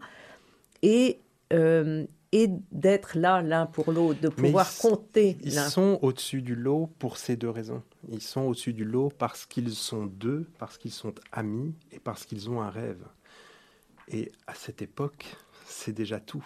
et, 0.83 1.23
euh, 1.55 2.05
et 2.31 2.49
d'être 2.71 3.17
là 3.17 3.41
l'un 3.41 3.65
pour 3.65 3.91
l'autre, 3.91 4.21
de 4.21 4.29
pouvoir 4.29 4.71
compter. 4.77 5.39
Ils 5.43 5.55
sont 5.55 5.99
au-dessus 6.03 6.43
du 6.43 6.55
lot 6.55 6.91
pour 6.99 7.17
ces 7.17 7.37
deux 7.37 7.49
raisons. 7.49 7.83
Ils 8.11 8.21
sont 8.21 8.43
au-dessus 8.43 8.75
du 8.75 8.85
lot 8.85 9.11
parce 9.17 9.47
qu'ils 9.47 9.71
sont 9.71 10.05
deux, 10.05 10.47
parce 10.59 10.77
qu'ils 10.77 10.93
sont 10.93 11.15
amis 11.33 11.73
et 11.91 11.99
parce 11.99 12.27
qu'ils 12.27 12.51
ont 12.51 12.61
un 12.61 12.69
rêve. 12.69 13.03
Et 14.09 14.31
à 14.47 14.53
cette 14.53 14.83
époque, 14.83 15.25
c'est 15.65 15.95
déjà 15.95 16.21
tout. 16.21 16.45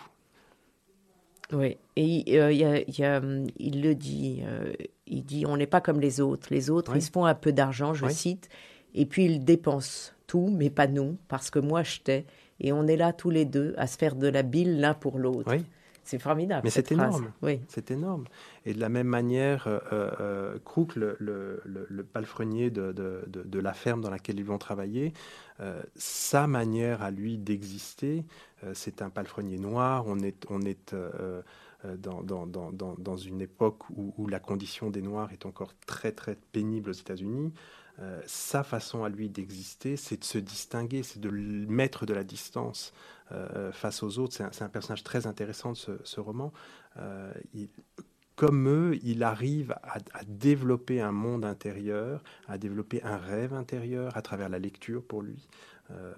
Oui, 1.53 1.79
et 1.97 2.39
euh, 2.39 2.53
y 2.53 3.05
a, 3.05 3.19
hum, 3.19 3.47
il 3.59 3.83
le 3.83 3.95
dit, 3.95 4.43
euh, 4.45 4.73
il 5.07 5.25
dit 5.25 5.47
on 5.47 5.57
n'est 5.57 5.67
pas 5.67 5.81
comme 5.81 6.01
les 6.01 6.21
autres. 6.21 6.49
Les 6.51 6.69
autres, 6.71 6.95
ils 6.95 7.03
se 7.03 7.11
font 7.11 7.25
un 7.25 7.35
peu 7.35 7.53
d'argent, 7.53 7.95
je 7.95 8.05
cite, 8.11 8.49
et 8.95 9.07
puis 9.07 9.25
ils 9.25 9.45
dépensent 9.45 10.13
tout, 10.27 10.49
mais 10.53 10.69
pas 10.69 10.87
nous, 10.87 11.17
parce 11.29 11.49
que 11.51 11.59
moi 11.59 11.83
je 11.83 12.01
t'ai. 12.01 12.27
Et 12.61 12.73
on 12.73 12.87
est 12.87 12.97
là 12.97 13.13
tous 13.13 13.31
les 13.31 13.45
deux 13.45 13.75
à 13.79 13.87
se 13.87 13.97
faire 13.97 14.15
de 14.15 14.27
la 14.27 14.43
bile 14.43 14.81
l'un 14.81 14.93
pour 14.93 15.19
l'autre. 15.19 15.49
C'est 16.09 16.19
formidable. 16.19 16.63
Mais 16.65 16.71
c'est 16.71 16.91
énorme. 16.91 17.33
Oui. 17.43 17.61
C'est 17.69 17.91
énorme. 17.91 18.25
Et 18.65 18.73
de 18.73 18.81
la 18.81 18.89
même 18.89 19.09
manière, 19.09 19.67
euh, 19.67 19.79
euh 19.93 20.59
Crook, 20.65 20.97
le, 20.97 21.19
le, 21.21 21.61
le, 21.67 22.03
palefrenier 22.03 22.71
de, 22.71 22.93
de, 22.93 23.25
de, 23.27 23.59
la 23.59 23.75
ferme 23.75 24.01
dans 24.01 24.09
laquelle 24.09 24.39
ils 24.39 24.45
vont 24.47 24.57
travailler, 24.57 25.13
euh, 25.61 25.83
sa 25.97 26.47
manière 26.47 27.03
à 27.03 27.11
lui 27.11 27.37
d'exister, 27.37 28.25
euh, 28.65 28.73
c'est 28.73 29.03
un 29.03 29.11
palefrenier 29.11 29.59
noir. 29.59 30.05
On 30.07 30.21
est, 30.21 30.47
on 30.49 30.63
est 30.63 30.97
dans, 31.85 32.23
dans, 32.23 32.47
dans, 32.47 32.73
dans, 32.73 33.17
une 33.19 33.43
époque 33.43 33.91
où, 33.91 34.15
où, 34.17 34.29
la 34.29 34.41
condition 34.41 34.89
des 34.89 35.03
Noirs 35.03 35.31
est 35.33 35.45
encore 35.45 35.75
très 35.87 36.13
très 36.13 36.37
pénible 36.37 36.89
aux 36.89 36.95
États-Unis. 36.95 37.53
Sa 38.27 38.63
façon 38.63 39.05
à 39.05 39.09
lui 39.09 39.29
d'exister, 39.29 39.97
c'est 39.97 40.19
de 40.19 40.25
se 40.25 40.39
distinguer, 40.39 41.03
c'est 41.03 41.21
de 41.21 41.31
mettre 41.31 42.07
de 42.07 42.15
la 42.15 42.25
distance. 42.25 42.93
Euh, 43.33 43.73
face 43.73 44.03
aux 44.03 44.19
autres. 44.19 44.35
C'est 44.53 44.63
un, 44.63 44.69
personnage 44.71 45.05
très 45.05 45.27
intéressant 45.27 45.73
de 45.73 46.01
ce, 46.03 46.19
roman. 46.19 46.51
Euh, 46.99 47.31
comme 48.37 48.69
eux, 48.69 48.99
il 49.03 49.23
arrive 49.23 49.75
à, 49.83 49.99
développer 50.27 51.03
un 51.03 51.13
monde 51.13 51.45
intérieur, 51.45 52.23
à 52.47 52.57
développer 52.57 53.03
un 53.03 53.19
rêve 53.19 53.53
intérieur 53.53 54.17
à 54.17 54.23
travers 54.23 54.49
la 54.49 54.59
lecture 54.59 55.03
pour 55.05 55.21
lui. 55.21 55.47
Euh, 55.91 56.15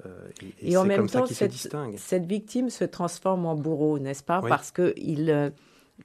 et, 0.60 0.76
en 0.76 0.84
même 0.84 1.08
temps, 1.08 1.26
cette, 1.26 1.52
cette, 1.96 2.26
victime 2.26 2.70
se 2.70 2.84
transforme 2.84 3.44
en 3.44 3.56
bourreau, 3.56 3.98
n'est-ce 3.98 4.22
pas? 4.22 4.40
Parce 4.40 4.70
que 4.70 4.94
il, 4.96 5.52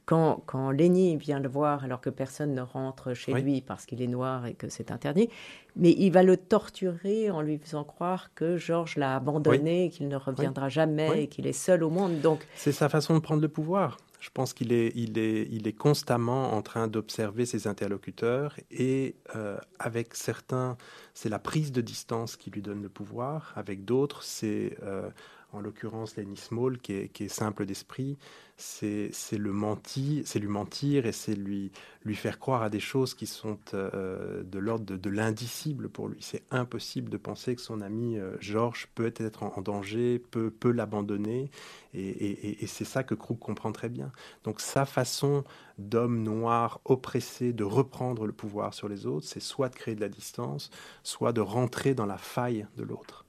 quand, 0.06 0.44
quand 0.46 0.72
Lenny 0.72 1.18
vient 1.18 1.40
le 1.40 1.50
voir 1.50 1.84
alors 1.84 2.02
que 2.02 2.10
personne 2.10 2.54
ne 2.54 2.62
rentre 2.62 3.14
chez 3.14 3.34
lui 3.34 3.62
parce 3.62 3.86
qu'il 3.86 4.02
est 4.02 4.08
noir 4.08 4.46
et 4.46 4.54
que 4.54 4.70
c'est 4.70 4.92
interdit, 4.92 5.30
mais 5.76 5.92
il 5.92 6.12
va 6.12 6.24
le 6.24 6.38
torturer 6.38 7.30
en 7.32 7.42
lui 7.42 7.58
faisant 7.58 7.84
croire 7.84 8.34
que 8.34 8.58
Georges 8.58 8.98
l'a 8.98 9.16
abandonné, 9.16 9.90
qu'il 9.90 10.08
ne 10.08 10.16
reviendra 10.16 10.70
jamais, 10.70 11.24
et 11.24 11.28
qu'il 11.28 11.48
est 11.48 11.54
seul 11.54 11.84
au 11.84 11.90
monde. 11.90 12.22
Donc 12.22 12.46
c'est 12.56 12.72
sa 12.72 12.90
façon 12.90 13.14
de 13.14 13.20
prendre 13.20 13.42
le 13.42 13.50
pouvoir. 13.50 13.98
Je 14.20 14.32
pense 14.32 14.54
qu'il 14.54 14.74
est, 14.74 14.92
il 14.96 15.20
est, 15.20 15.48
il 15.52 15.68
est 15.68 15.74
constamment 15.74 16.54
en 16.54 16.64
train 16.64 16.88
d'observer 16.88 17.46
ses 17.46 17.68
interlocuteurs 17.68 18.56
et 18.72 19.18
euh, 19.36 19.58
avec 19.78 20.16
certains, 20.16 20.78
c'est 21.14 21.30
la 21.30 21.38
prise 21.38 21.72
de 21.72 21.82
distance 21.82 22.36
qui 22.36 22.50
lui 22.50 22.64
donne 22.64 22.82
le 22.82 22.90
pouvoir. 22.90 23.54
Avec 23.56 23.86
d'autres, 23.86 24.24
c'est 24.24 24.78
euh, 24.82 25.10
en 25.56 25.62
l'occurrence 25.62 26.18
Lenny 26.18 26.36
Small, 26.36 26.78
qui 26.80 26.94
est, 26.94 27.28
simple 27.28 27.66
d'esprit, 27.66 28.18
c'est 28.58 29.12
le 29.32 29.52
menti, 29.52 30.22
c'est 30.26 30.40
lui 30.40 30.48
mentir 30.48 31.06
et 31.06 31.12
c'est 31.12 31.36
lui, 31.36 31.72
lui 32.04 32.16
faire 32.16 32.40
croire 32.40 32.62
à 32.62 32.70
des 32.70 32.80
choses 32.80 33.14
qui 33.14 33.26
sont 33.26 33.58
euh, 33.74 34.44
de 34.44 34.60
l'ordre 34.60 34.96
de, 34.96 35.10
l'indicible 35.10 35.90
pour 35.90 36.08
lui. 36.08 36.18
C'est 36.22 36.44
impossible 36.52 37.10
de 37.10 37.18
penser 37.18 37.56
que 37.56 37.62
son 37.62 37.82
ami 37.82 38.18
euh, 38.18 38.36
Georges 38.40 38.88
peut 38.96 39.14
être 39.18 39.44
en, 39.44 39.62
danger, 39.62 40.20
peut, 40.20 40.52
peut 40.52 40.72
l'abandonner, 40.72 41.50
et, 41.94 42.64
et, 42.64 42.68
c'est 42.68 42.86
ça 42.86 43.04
que 43.04 43.16
Krug 43.16 43.40
comprend 43.40 43.72
très 43.72 43.90
bien. 43.90 44.12
Donc 44.44 44.60
sa 44.60 44.86
façon 44.86 45.46
d'homme 45.78 46.24
noir 46.24 46.82
oppressé 46.84 47.54
de 47.54 47.64
reprendre 47.64 48.26
le 48.26 48.34
pouvoir 48.34 48.74
sur 48.74 48.90
les 48.90 49.06
autres, 49.06 49.28
c'est 49.28 49.40
soit 49.40 49.70
de 49.70 49.76
créer 49.76 49.96
de 49.96 50.02
la 50.02 50.10
distance, 50.10 50.70
soit 51.04 51.32
de 51.32 51.42
rentrer 51.42 51.94
dans 51.94 52.06
la 52.06 52.18
faille 52.18 52.68
de 52.76 52.84
l'autre. 52.84 53.25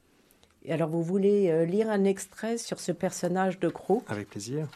Alors, 0.69 0.89
vous 0.89 1.03
voulez 1.03 1.51
euh, 1.51 1.65
lire 1.65 1.91
un 1.91 2.05
extrait 2.05 2.59
sur 2.59 2.81
ce 2.81 2.93
personnage 2.93 3.61
de 3.61 3.69
Croc 3.69 4.03
Avec 4.09 4.31
plaisir. 4.31 4.69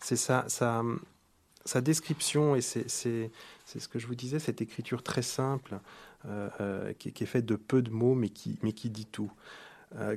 c'est 0.00 0.16
sa, 0.16 0.46
sa, 0.48 1.80
description 1.80 2.56
et 2.56 2.60
c'est 2.60 2.88
ce 2.88 3.88
que 3.88 3.98
je 3.98 4.06
vous 4.06 4.14
disais, 4.14 4.38
cette 4.38 4.62
écriture 4.62 5.02
très 5.02 5.22
simple 5.22 5.78
euh, 6.26 6.48
euh, 6.60 6.92
qui, 6.94 7.08
est 7.08 7.26
faite 7.26 7.44
de 7.44 7.56
peu 7.56 7.82
de 7.82 7.90
mots 7.90 8.14
mais 8.14 8.30
qui, 8.30 8.58
dit 8.90 9.06
tout. 9.06 9.30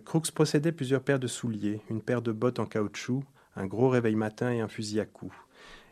Crooks 0.05 0.31
possédait 0.31 0.71
plusieurs 0.71 1.01
paires 1.01 1.19
de 1.19 1.27
souliers, 1.27 1.81
une 1.91 2.01
paire 2.01 2.23
de 2.23 2.31
bottes 2.31 2.57
en 2.57 2.65
caoutchouc, 2.65 3.23
un 3.55 3.67
gros 3.67 3.89
réveil 3.89 4.15
matin 4.15 4.51
et 4.51 4.59
un 4.59 4.67
fusil 4.67 4.99
à 4.99 5.05
coups. 5.05 5.35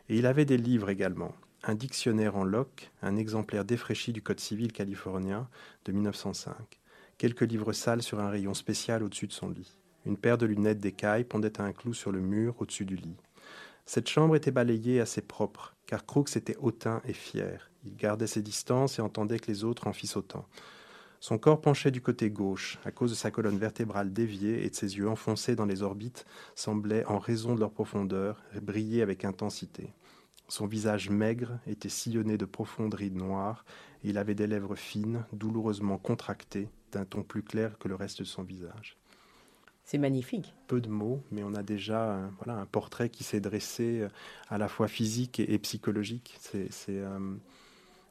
Et 0.08 0.16
il 0.16 0.26
avait 0.26 0.44
des 0.44 0.56
livres 0.56 0.88
également. 0.88 1.32
Un 1.62 1.74
dictionnaire 1.74 2.36
en 2.36 2.42
loch, 2.42 2.90
un 3.02 3.16
exemplaire 3.16 3.64
défraîchi 3.64 4.12
du 4.12 4.22
Code 4.22 4.40
civil 4.40 4.72
californien 4.72 5.48
de 5.84 5.92
1905. 5.92 6.54
Quelques 7.18 7.48
livres 7.50 7.72
sales 7.72 8.02
sur 8.02 8.20
un 8.20 8.28
rayon 8.28 8.52
spécial 8.52 9.02
au-dessus 9.02 9.26
de 9.26 9.32
son 9.32 9.48
lit. 9.48 9.78
Une 10.04 10.18
paire 10.18 10.36
de 10.36 10.44
lunettes 10.44 10.80
d'écaille 10.80 11.24
pendait 11.24 11.58
à 11.58 11.64
un 11.64 11.72
clou 11.72 11.94
sur 11.94 12.12
le 12.12 12.20
mur 12.20 12.54
au-dessus 12.58 12.84
du 12.84 12.96
lit. 12.96 13.16
Cette 13.86 14.10
chambre 14.10 14.36
était 14.36 14.50
balayée 14.50 15.00
assez 15.00 15.22
propre, 15.22 15.74
car 15.86 16.04
Crooks 16.04 16.36
était 16.36 16.58
hautain 16.60 17.00
et 17.06 17.14
fier. 17.14 17.70
Il 17.86 17.96
gardait 17.96 18.26
ses 18.26 18.42
distances 18.42 18.98
et 18.98 19.02
entendait 19.02 19.38
que 19.38 19.50
les 19.50 19.64
autres 19.64 19.86
en 19.86 19.94
fissent 19.94 20.18
autant. 20.18 20.44
Son 21.18 21.38
corps 21.38 21.62
penchait 21.62 21.90
du 21.90 22.02
côté 22.02 22.28
gauche, 22.28 22.78
à 22.84 22.90
cause 22.90 23.12
de 23.12 23.16
sa 23.16 23.30
colonne 23.30 23.56
vertébrale 23.56 24.12
déviée 24.12 24.66
et 24.66 24.68
de 24.68 24.74
ses 24.74 24.98
yeux 24.98 25.08
enfoncés 25.08 25.56
dans 25.56 25.64
les 25.64 25.82
orbites, 25.82 26.26
semblaient, 26.54 27.06
en 27.06 27.18
raison 27.18 27.54
de 27.54 27.60
leur 27.60 27.70
profondeur, 27.70 28.42
briller 28.60 29.00
avec 29.00 29.24
intensité. 29.24 29.94
Son 30.48 30.66
visage 30.66 31.08
maigre 31.08 31.60
était 31.66 31.88
sillonné 31.88 32.36
de 32.36 32.44
profondes 32.44 32.92
rides 32.92 33.16
noires, 33.16 33.64
et 34.04 34.10
il 34.10 34.18
avait 34.18 34.34
des 34.34 34.46
lèvres 34.46 34.76
fines, 34.76 35.24
douloureusement 35.32 35.96
contractées, 35.96 36.68
d'un 36.92 37.04
ton 37.04 37.22
plus 37.22 37.42
clair 37.42 37.78
que 37.78 37.88
le 37.88 37.94
reste 37.94 38.20
de 38.20 38.24
son 38.24 38.42
visage. 38.42 38.96
C'est 39.86 39.98
magnifique. 39.98 40.52
Peu 40.66 40.80
de 40.80 40.88
mots, 40.88 41.22
mais 41.30 41.44
on 41.44 41.54
a 41.54 41.62
déjà 41.62 42.12
un, 42.12 42.30
voilà, 42.42 42.58
un 42.58 42.66
portrait 42.66 43.08
qui 43.08 43.22
s'est 43.22 43.40
dressé 43.40 44.00
euh, 44.00 44.08
à 44.48 44.58
la 44.58 44.66
fois 44.66 44.88
physique 44.88 45.38
et, 45.38 45.58
psychologique. 45.58 46.36
C'est, 46.40 46.70
euh, 46.88 47.36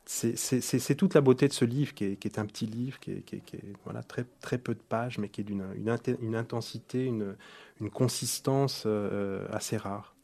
c'est 0.05 0.95
toute 0.95 1.15
la 1.15 1.21
beauté 1.21 1.49
de 1.49 1.53
ce 1.53 1.65
livre, 1.65 1.93
qui 1.93 2.05
est, 2.05 2.15
qui 2.15 2.29
est 2.29 2.39
un 2.39 2.45
petit 2.45 2.65
livre, 2.65 2.97
qui 2.99 3.11
est, 3.11 3.21
qui 3.21 3.35
est, 3.35 3.73
voilà, 3.83 4.03
très, 4.03 4.23
très 4.39 4.57
peu 4.57 4.73
de 4.73 4.79
pages, 4.79 5.17
mais 5.17 5.27
qui 5.27 5.41
est 5.41 5.43
d'une 5.43 5.65
une, 5.75 5.97
une, 6.21 6.35
intensité, 6.35 7.03
une, 7.03 7.35
une 7.81 7.89
consistance 7.89 8.83
euh, 8.85 9.45
assez 9.51 9.75
rare. 9.75 10.14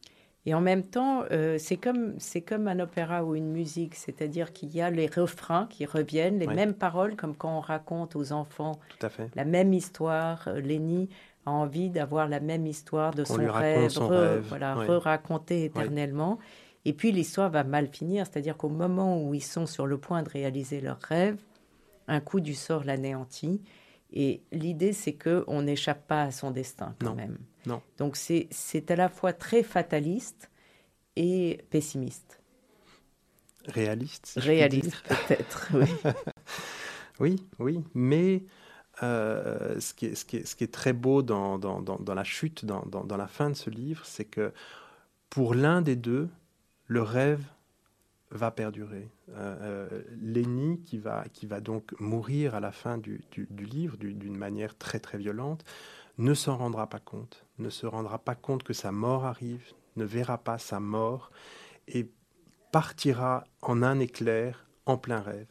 Et 0.44 0.54
en 0.54 0.60
même 0.60 0.82
temps, 0.82 1.22
euh, 1.30 1.56
c'est 1.58 1.76
comme, 1.76 2.16
comme 2.46 2.66
un 2.66 2.80
opéra 2.80 3.24
ou 3.24 3.36
une 3.36 3.50
musique, 3.50 3.94
c'est-à-dire 3.94 4.52
qu'il 4.52 4.74
y 4.74 4.80
a 4.80 4.90
les 4.90 5.06
refrains 5.06 5.68
qui 5.70 5.86
reviennent, 5.86 6.38
les 6.38 6.48
mêmes 6.48 6.74
paroles, 6.74 7.14
comme 7.14 7.36
quand 7.36 7.58
on 7.58 7.60
raconte 7.60 8.16
aux 8.16 8.32
enfants 8.32 8.80
Tout 8.88 9.06
à 9.06 9.08
fait. 9.08 9.30
la 9.36 9.44
même 9.44 9.72
histoire. 9.72 10.48
Euh, 10.48 10.60
Lenny 10.60 11.08
a 11.46 11.50
envie 11.52 11.90
d'avoir 11.90 12.28
la 12.28 12.40
même 12.40 12.66
histoire 12.66 13.14
de 13.14 13.24
son 13.24 13.36
rêve, 13.36 13.88
son 13.88 14.08
rêve. 14.08 14.44
Voilà, 14.48 14.74
re-raconter 14.74 15.64
éternellement. 15.64 16.38
Et 16.84 16.92
puis 16.92 17.12
l'histoire 17.12 17.50
va 17.50 17.62
mal 17.62 17.86
finir, 17.86 18.26
c'est-à-dire 18.26 18.56
qu'au 18.56 18.68
moment 18.68 19.22
où 19.22 19.34
ils 19.34 19.42
sont 19.42 19.66
sur 19.66 19.86
le 19.86 19.98
point 19.98 20.24
de 20.24 20.28
réaliser 20.28 20.80
leur 20.80 20.98
rêve, 20.98 21.36
un 22.08 22.20
coup 22.20 22.40
du 22.40 22.54
sort 22.54 22.82
l'anéantit. 22.84 23.62
Et 24.12 24.42
l'idée, 24.52 24.92
c'est 24.92 25.14
qu'on 25.14 25.62
n'échappe 25.62 26.06
pas 26.06 26.22
à 26.24 26.30
son 26.30 26.50
destin 26.50 26.94
quand 27.00 27.14
même. 27.14 27.38
Non. 27.66 27.82
Donc 27.98 28.16
c'est 28.16 28.90
à 28.90 28.96
la 28.96 29.08
fois 29.08 29.32
très 29.32 29.62
fataliste 29.62 30.50
et 31.16 31.64
pessimiste. 31.70 32.40
Réaliste. 33.66 34.34
Réaliste, 34.36 35.02
peut-être, 35.06 35.70
oui. 35.74 35.86
oui, 37.20 37.46
oui. 37.58 37.84
Mais 37.94 38.42
euh, 39.02 39.78
ce, 39.80 39.94
qui 39.94 40.06
est, 40.06 40.14
ce, 40.14 40.24
qui 40.24 40.36
est, 40.38 40.46
ce, 40.46 40.56
qui 40.56 40.64
est, 40.64 40.72
très 40.72 40.92
beau 40.92 41.22
dans, 41.22 41.58
dans, 41.58 41.80
dans 41.80 42.14
la 42.14 42.24
chute, 42.24 42.64
dans, 42.64 43.16
la 43.16 43.26
fin 43.26 43.50
de 43.50 43.54
ce 43.54 43.70
livre, 43.70 44.04
c'est 44.04 44.24
que 44.24 44.52
pour 45.30 45.54
l'un 45.54 45.80
des 45.80 45.96
deux, 45.96 46.28
le 46.86 47.02
rêve 47.02 47.42
va 48.32 48.50
perdurer. 48.50 49.08
Euh, 49.30 49.82
euh 49.94 50.78
qui 50.84 50.98
va, 50.98 51.24
qui 51.32 51.46
va 51.46 51.60
donc 51.60 51.98
mourir 52.00 52.54
à 52.54 52.60
la 52.60 52.72
fin 52.72 52.98
du, 52.98 53.22
du, 53.30 53.64
livre 53.64 53.96
d'une 53.96 54.36
manière 54.36 54.76
très 54.76 54.98
très 54.98 55.18
violente, 55.18 55.64
ne 56.18 56.34
s'en 56.34 56.56
rendra 56.56 56.88
pas 56.88 56.98
compte, 56.98 57.44
ne 57.58 57.70
se 57.70 57.86
rendra 57.86 58.18
pas 58.18 58.34
compte 58.34 58.62
que 58.62 58.72
sa 58.72 58.92
mort 58.92 59.24
arrive, 59.24 59.72
ne 59.96 60.04
verra 60.04 60.38
pas 60.38 60.58
sa 60.58 60.80
mort 60.80 61.30
et 61.88 62.10
partira 62.70 63.44
en 63.60 63.82
un 63.82 63.98
éclair 63.98 64.66
en 64.86 64.96
plein 64.96 65.20
rêve. 65.20 65.48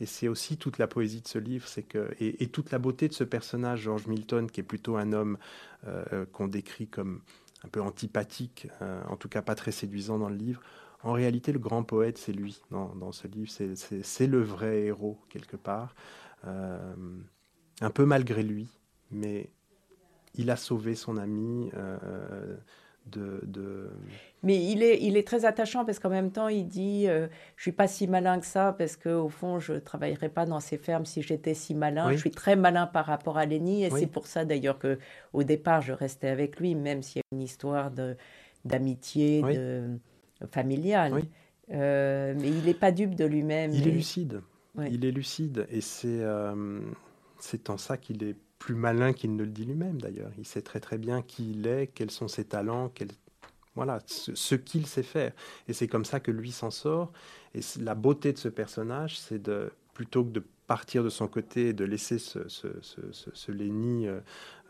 Et 0.00 0.06
c'est 0.06 0.28
aussi 0.28 0.56
toute 0.56 0.78
la 0.78 0.88
poésie 0.88 1.20
de 1.20 1.28
ce 1.28 1.38
livre, 1.38 1.68
c'est 1.68 1.82
que 1.82 2.14
et, 2.18 2.48
toute 2.48 2.70
la 2.70 2.78
beauté 2.78 3.08
de 3.08 3.12
ce 3.12 3.24
personnage, 3.24 3.82
George 3.82 4.06
Milton, 4.06 4.50
qui 4.50 4.60
est 4.60 4.64
plutôt 4.64 4.96
un 4.96 5.12
homme 5.12 5.38
euh, 5.86 6.04
euh, 6.12 6.26
qu'on 6.26 6.48
décrit 6.48 6.88
comme 6.88 7.22
un 7.64 7.68
peu 7.68 7.80
antipathique, 7.80 8.66
en 8.80 9.16
tout 9.16 9.28
cas 9.28 9.40
pas 9.40 9.54
très 9.54 9.70
séduisant 9.70 10.18
dans 10.18 10.28
le 10.28 10.34
livre. 10.34 10.60
En 11.04 11.12
réalité, 11.12 11.52
le 11.52 11.58
grand 11.58 11.82
poète, 11.82 12.18
c'est 12.18 12.32
lui 12.32 12.60
dans, 12.70 13.12
ce 13.12 13.26
livre. 13.26 13.50
C'est 13.50 14.26
le 14.26 14.40
vrai 14.40 14.82
héros, 14.82 15.18
quelque 15.28 15.56
part. 15.56 15.94
Euh, 16.46 16.94
un 17.80 17.90
peu 17.90 18.04
malgré 18.04 18.42
lui, 18.42 18.68
mais 19.10 19.50
il 20.34 20.50
a 20.50 20.56
sauvé 20.56 20.94
son 20.94 21.16
ami. 21.16 21.70
Euh, 21.74 22.56
de, 23.06 23.90
Mais 24.44 24.64
il 24.64 24.80
est, 24.82 25.02
il 25.02 25.16
est 25.16 25.26
très 25.26 25.44
attachant 25.44 25.84
parce 25.84 25.98
qu'en 25.98 26.08
même 26.08 26.30
temps, 26.30 26.46
il 26.46 26.68
dit 26.68 27.08
euh, 27.08 27.26
Je 27.56 27.62
suis 27.62 27.72
pas 27.72 27.88
si 27.88 28.06
malin 28.06 28.38
que 28.38 28.46
ça 28.46 28.72
parce 28.78 28.96
qu'au 28.96 29.28
fond, 29.28 29.58
je 29.58 29.72
ne 29.72 29.78
travaillerais 29.80 30.28
pas 30.28 30.46
dans 30.46 30.60
ces 30.60 30.78
fermes 30.78 31.04
si 31.04 31.20
j'étais 31.20 31.54
si 31.54 31.74
malin. 31.74 32.12
Je 32.12 32.16
suis 32.16 32.30
très 32.30 32.54
malin 32.54 32.86
par 32.86 33.06
rapport 33.06 33.38
à 33.38 33.44
Lenny 33.46 33.84
et 33.84 33.90
c'est 33.90 34.06
pour 34.06 34.28
ça 34.28 34.44
d'ailleurs 34.44 34.78
qu'au 34.78 35.42
départ, 35.42 35.80
je 35.80 35.92
restais 35.92 36.28
avec 36.28 36.60
lui, 36.60 36.76
même 36.76 37.02
s'il 37.02 37.18
y 37.18 37.20
a 37.20 37.36
une 37.36 37.42
histoire 37.42 37.90
d'amitié, 38.64 39.42
de, 39.42 39.98
familiale. 40.50 41.22
Euh, 41.70 42.34
mais 42.38 42.48
il 42.48 42.64
n'est 42.64 42.74
pas 42.74 42.92
dupe 42.92 43.14
de 43.14 43.24
lui-même. 43.24 43.72
Il 43.72 43.86
est 43.86 43.92
lucide. 43.92 44.42
Il 44.78 45.04
est 45.04 45.10
lucide 45.10 45.66
et 45.70 45.82
c'est 45.82 46.08
euh, 46.08 46.80
c'est 47.38 47.68
en 47.68 47.76
ça 47.76 47.98
qu'il 47.98 48.24
est 48.24 48.36
plus 48.58 48.74
malin 48.74 49.12
qu'il 49.12 49.36
ne 49.36 49.42
le 49.42 49.50
dit 49.50 49.64
lui-même 49.64 50.00
d'ailleurs. 50.00 50.30
Il 50.38 50.46
sait 50.46 50.62
très 50.62 50.80
très 50.80 50.96
bien 50.96 51.20
qui 51.20 51.50
il 51.50 51.66
est, 51.66 51.88
quels 51.88 52.10
sont 52.10 52.28
ses 52.28 52.44
talents, 52.44 52.90
voilà, 53.74 54.00
ce, 54.06 54.54
qu'il 54.54 54.86
sait 54.86 55.02
faire. 55.02 55.32
Et 55.66 55.72
c'est 55.72 55.88
comme 55.88 56.04
ça 56.04 56.20
que 56.20 56.30
lui 56.30 56.52
s'en 56.52 56.70
sort. 56.70 57.12
Et 57.54 57.60
la 57.80 57.94
beauté 57.94 58.32
de 58.32 58.38
ce 58.38 58.48
personnage, 58.48 59.18
c'est 59.18 59.42
de 59.42 59.72
plutôt 59.94 60.24
que 60.24 60.30
de 60.30 60.44
partir 60.66 61.04
de 61.04 61.08
son 61.08 61.28
côté 61.28 61.68
et 61.68 61.72
de 61.72 61.84
laisser 61.84 62.18
ce, 62.18 62.48
ce, 62.48 62.68
ce, 62.80 63.52
Lenny 63.52 64.06
euh, 64.06 64.20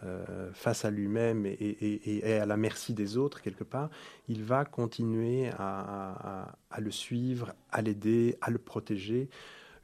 euh, 0.05 0.51
face 0.53 0.85
à 0.85 0.91
lui-même 0.91 1.47
et, 1.47 2.33
à 2.41 2.47
la 2.47 2.57
merci 2.57 2.93
des 2.93 3.17
autres 3.17 3.41
quelque 3.41 3.63
part, 3.63 3.91
il 4.29 4.43
va 4.43 4.65
continuer 4.65 5.51
à, 5.59 6.57
à 6.71 6.81
le 6.81 6.91
suivre, 6.91 7.53
à 7.71 7.83
l'aider, 7.83 8.37
à 8.41 8.51
le 8.51 8.59
protéger 8.59 9.29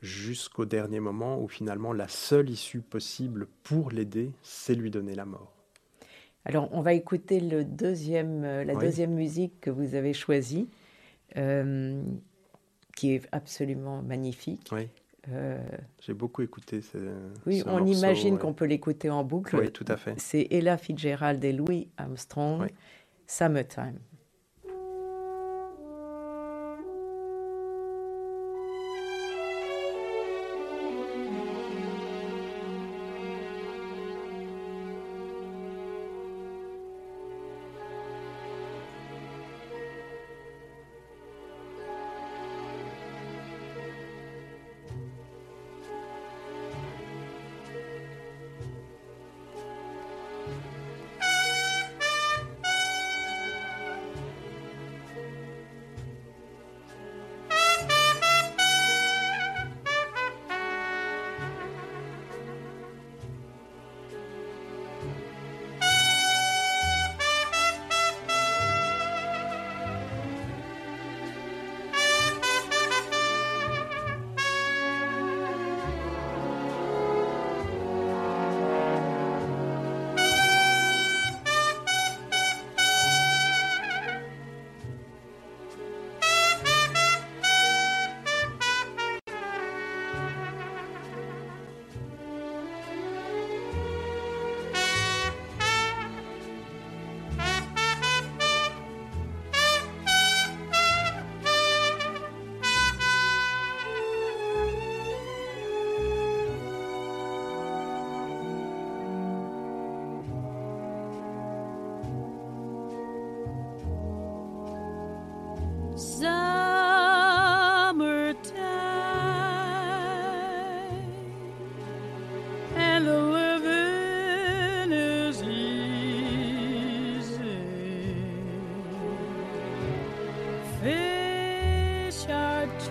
jusqu'au 0.01 0.65
dernier 0.65 1.01
moment 1.01 1.41
où 1.41 1.49
finalement 1.49 1.93
la 1.93 2.09
seule 2.09 2.51
issue 2.51 2.81
possible 2.81 3.47
pour 3.63 3.91
l'aider, 3.91 4.33
c'est 4.43 4.75
lui 4.75 4.91
donner 4.91 5.15
la 5.15 5.25
mort. 5.25 5.53
Alors 6.45 6.69
on 6.73 6.81
va 6.81 6.95
écouter 6.95 7.41
le 7.41 7.65
deuxième, 7.65 8.45
euh, 8.45 8.65
la 8.65 8.75
deuxième 8.75 9.13
musique 9.13 9.61
que 9.61 9.71
vous 9.71 9.95
avez 9.95 10.13
choisie, 10.13 10.69
euh, 11.37 12.03
qui 12.97 13.13
est 13.13 13.29
absolument 13.33 14.03
magnifique. 14.03 14.69
Oui. 14.73 14.89
Euh, 15.31 15.59
J'ai 16.01 16.15
beaucoup 16.15 16.43
écouté. 16.43 16.81
Ce, 16.81 16.99
oui, 17.47 17.63
on 17.67 17.85
imagine 17.85 18.39
qu'on 18.39 18.55
peut 18.55 18.65
l'écouter 18.65 19.11
en 19.11 19.25
boucle. 19.25 19.57
Oui, 19.57 19.71
tout 19.71 19.85
à 19.89 19.97
fait. 19.97 20.15
C'est 20.19 20.47
Ella 20.51 20.79
Fitzgerald 20.79 21.45
et 21.45 21.53
Louis 21.53 21.89
Armstrong, 21.97 22.69
Summertime. 23.27 23.99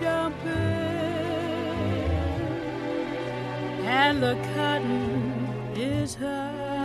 jumping 0.00 0.88
and 3.84 4.22
the 4.22 4.34
cotton 4.54 5.48
is 5.74 6.14
high. 6.14 6.77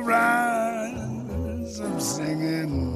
Rise 0.00 1.80
up 1.80 2.00
singing. 2.00 2.94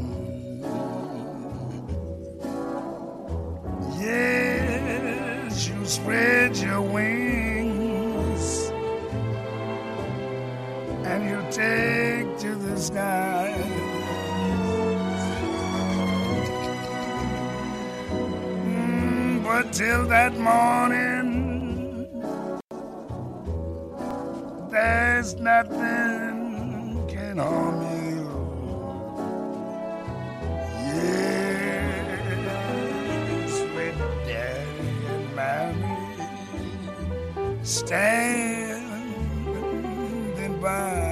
Yes 4.01 5.69
you 5.69 5.85
spread 5.85 6.57
your 6.57 6.81
wings 6.81 8.71
and 11.05 11.25
you 11.29 11.41
take 11.51 12.39
to 12.39 12.55
the 12.55 12.77
sky. 12.81 13.55
Mm, 18.65 19.43
but 19.45 19.73
till 19.73 20.07
that 20.07 20.39
morning 20.39 21.29
there's 24.71 25.35
nothing 25.37 26.32
harm 27.39 27.83
you. 28.15 28.29
Yes, 31.73 32.33
with 33.75 33.99
daddy 34.27 35.07
and 35.13 35.27
mommy 35.37 35.97
standing 37.65 38.95
by. 40.61 41.12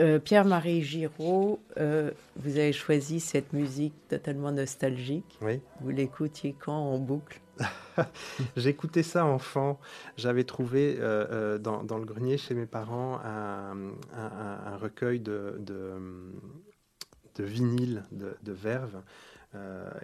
Euh, 0.00 0.20
Pierre-Marie 0.20 0.82
Giraud, 0.82 1.58
euh, 1.76 2.12
vous 2.36 2.56
avez 2.56 2.72
choisi 2.72 3.18
cette 3.18 3.52
musique 3.52 3.94
totalement 4.08 4.52
nostalgique. 4.52 5.38
Oui. 5.42 5.60
Vous 5.80 5.90
l'écoutiez 5.90 6.54
quand 6.56 6.76
en 6.76 6.98
boucle? 6.98 7.40
J'écoutais 8.56 9.02
ça 9.02 9.24
enfant. 9.24 9.80
J'avais 10.16 10.44
trouvé 10.44 10.96
euh, 11.00 11.58
dans, 11.58 11.98
le 11.98 12.04
grenier 12.04 12.38
chez 12.38 12.54
mes 12.54 12.66
parents 12.66 13.18
un, 13.24 14.76
recueil 14.76 15.18
de, 15.18 15.56
de, 15.58 15.94
de 17.34 17.44
vinyles 17.44 18.04
de, 18.12 18.36
de 18.40 18.52
verve. 18.52 19.02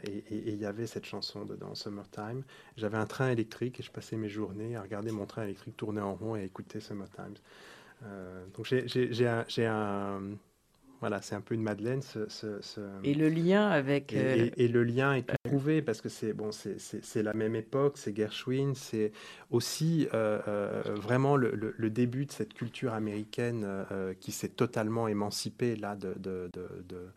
et 0.02 0.24
il 0.30 0.56
y 0.56 0.66
avait 0.66 0.88
cette 0.88 1.06
chanson 1.06 1.44
dedans, 1.44 1.76
Summertime. 1.76 2.42
J'avais 2.76 2.98
un 2.98 3.06
train 3.06 3.30
électrique 3.30 3.78
et 3.78 3.84
je 3.84 3.92
passais 3.92 4.16
mes 4.16 4.28
journées 4.28 4.74
à 4.74 4.82
regarder 4.82 5.12
mon 5.12 5.26
train 5.26 5.44
électrique 5.44 5.76
tourner 5.76 6.00
en 6.00 6.14
rond 6.14 6.34
et 6.34 6.40
à 6.40 6.44
écouter 6.44 6.80
Summertime. 6.80 7.34
Euh, 8.06 8.44
donc 8.56 8.66
j'ai 8.66 9.66
un, 9.66 10.20
voilà, 11.00 11.20
c'est 11.20 11.34
un 11.34 11.40
peu 11.40 11.54
une 11.54 11.62
Madeleine. 11.62 12.02
Ce, 12.02 12.50
Et 13.02 13.14
le 13.14 13.28
lien 13.28 13.68
avec. 13.68 14.12
Et, 14.12 14.52
euh, 14.58 14.68
le 14.68 14.84
lien 14.84 15.14
est 15.14 15.22
tout 15.22 15.34
prouvé 15.44 15.82
parce 15.82 16.00
que 16.00 16.08
c'est 16.08 16.32
bon, 16.32 16.50
c'est 16.52 17.22
la 17.22 17.34
même 17.34 17.54
époque, 17.54 17.98
c'est 17.98 18.16
Gershwin, 18.16 18.74
c'est 18.74 19.12
aussi 19.50 20.08
euh, 20.14 20.82
vraiment 20.86 21.36
le, 21.36 21.74
le, 21.76 21.90
début 21.90 22.26
de 22.26 22.32
cette 22.32 22.54
culture 22.54 22.94
américaine 22.94 23.66
qui 24.20 24.32
s'est 24.32 24.48
totalement 24.48 25.08
émancipée 25.08 25.76
là 25.76 25.94
de, 25.96 26.14
de, 26.18 26.50
de, 26.54 27.08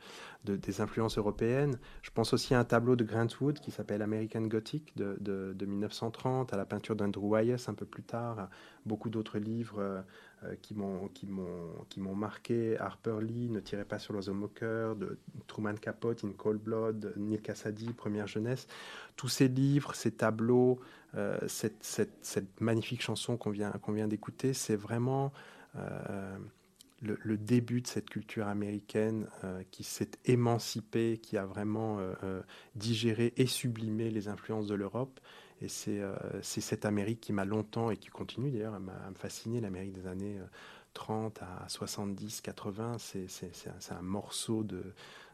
des 0.43 0.81
influences 0.81 1.17
européennes. 1.17 1.77
Je 2.01 2.11
pense 2.11 2.33
aussi 2.33 2.53
à 2.53 2.59
un 2.59 2.63
tableau 2.63 2.95
de 2.95 3.03
Grant 3.03 3.27
Wood 3.41 3.59
qui 3.59 3.71
s'appelle 3.71 4.01
American 4.01 4.41
Gothic 4.41 4.95
de, 4.95 5.55
1930, 5.59 6.53
à 6.53 6.57
la 6.57 6.65
peinture 6.65 6.95
d'Andrew 6.95 7.33
Wyeth 7.33 7.67
un 7.67 7.73
peu 7.73 7.85
plus 7.85 8.03
tard, 8.03 8.39
à 8.39 8.49
beaucoup 8.85 9.09
d'autres 9.09 9.39
livres. 9.39 10.03
Euh, 10.43 10.53
qui 10.61 10.75
m'ont 10.75 12.15
marqué 12.15 12.77
Harper 12.77 13.17
Lee 13.21 13.49
ne 13.49 13.59
tirez 13.59 13.85
pas 13.85 13.97
sur 13.97 14.13
l'oiseau 14.13 14.35
moqueur 14.35 14.95
de 14.95 15.17
Truman 15.47 15.73
Capote 15.73 16.23
In 16.23 16.33
Cold 16.37 16.61
Blood 16.61 17.13
Neil 17.17 17.41
Cassady 17.41 17.91
Première 17.91 18.27
jeunesse 18.27 18.67
tous 19.15 19.29
ces 19.29 19.47
livres 19.47 19.95
ces 19.95 20.11
tableaux 20.11 20.79
euh, 21.15 21.39
cette, 21.47 21.81
cette, 21.81 22.61
magnifique 22.61 23.01
chanson 23.01 23.35
qu'on 23.35 23.49
vient 23.49 23.71
qu'on 23.81 23.93
vient 23.93 24.07
d'écouter 24.07 24.53
c'est 24.53 24.75
vraiment 24.75 25.33
euh, 25.75 26.37
le, 27.01 27.37
début 27.37 27.81
de 27.81 27.87
cette 27.87 28.09
culture 28.09 28.47
américaine 28.47 29.27
qui 29.71 29.83
s'est 29.83 30.11
émancipée, 30.25 31.19
qui 31.21 31.37
a 31.37 31.45
vraiment 31.45 31.99
digéré 32.75 33.33
et 33.37 33.45
sublimé 33.45 34.09
les 34.09 34.27
influences 34.27 34.67
de 34.67 34.75
l'Europe 34.75 35.19
et 35.61 35.67
euh, 35.87 36.15
c'est 36.41 36.61
cette 36.61 36.85
Amérique 36.85 37.19
qui 37.21 37.33
m'a 37.33 37.45
longtemps, 37.45 37.89
et 37.89 37.97
qui 37.97 38.09
continue 38.09 38.51
d'ailleurs 38.51 38.75
à, 38.75 38.79
me 38.79 39.15
fasciner, 39.15 39.59
l'Amérique 39.59 39.93
des 39.93 40.07
années 40.07 40.39
30 40.93 41.41
euh, 41.41 41.65
à 41.65 41.69
70, 41.69 42.41
80. 42.41 42.97
C'est 42.99 43.27
un, 43.89 44.01
morceau 44.01 44.63
de, 44.63 44.93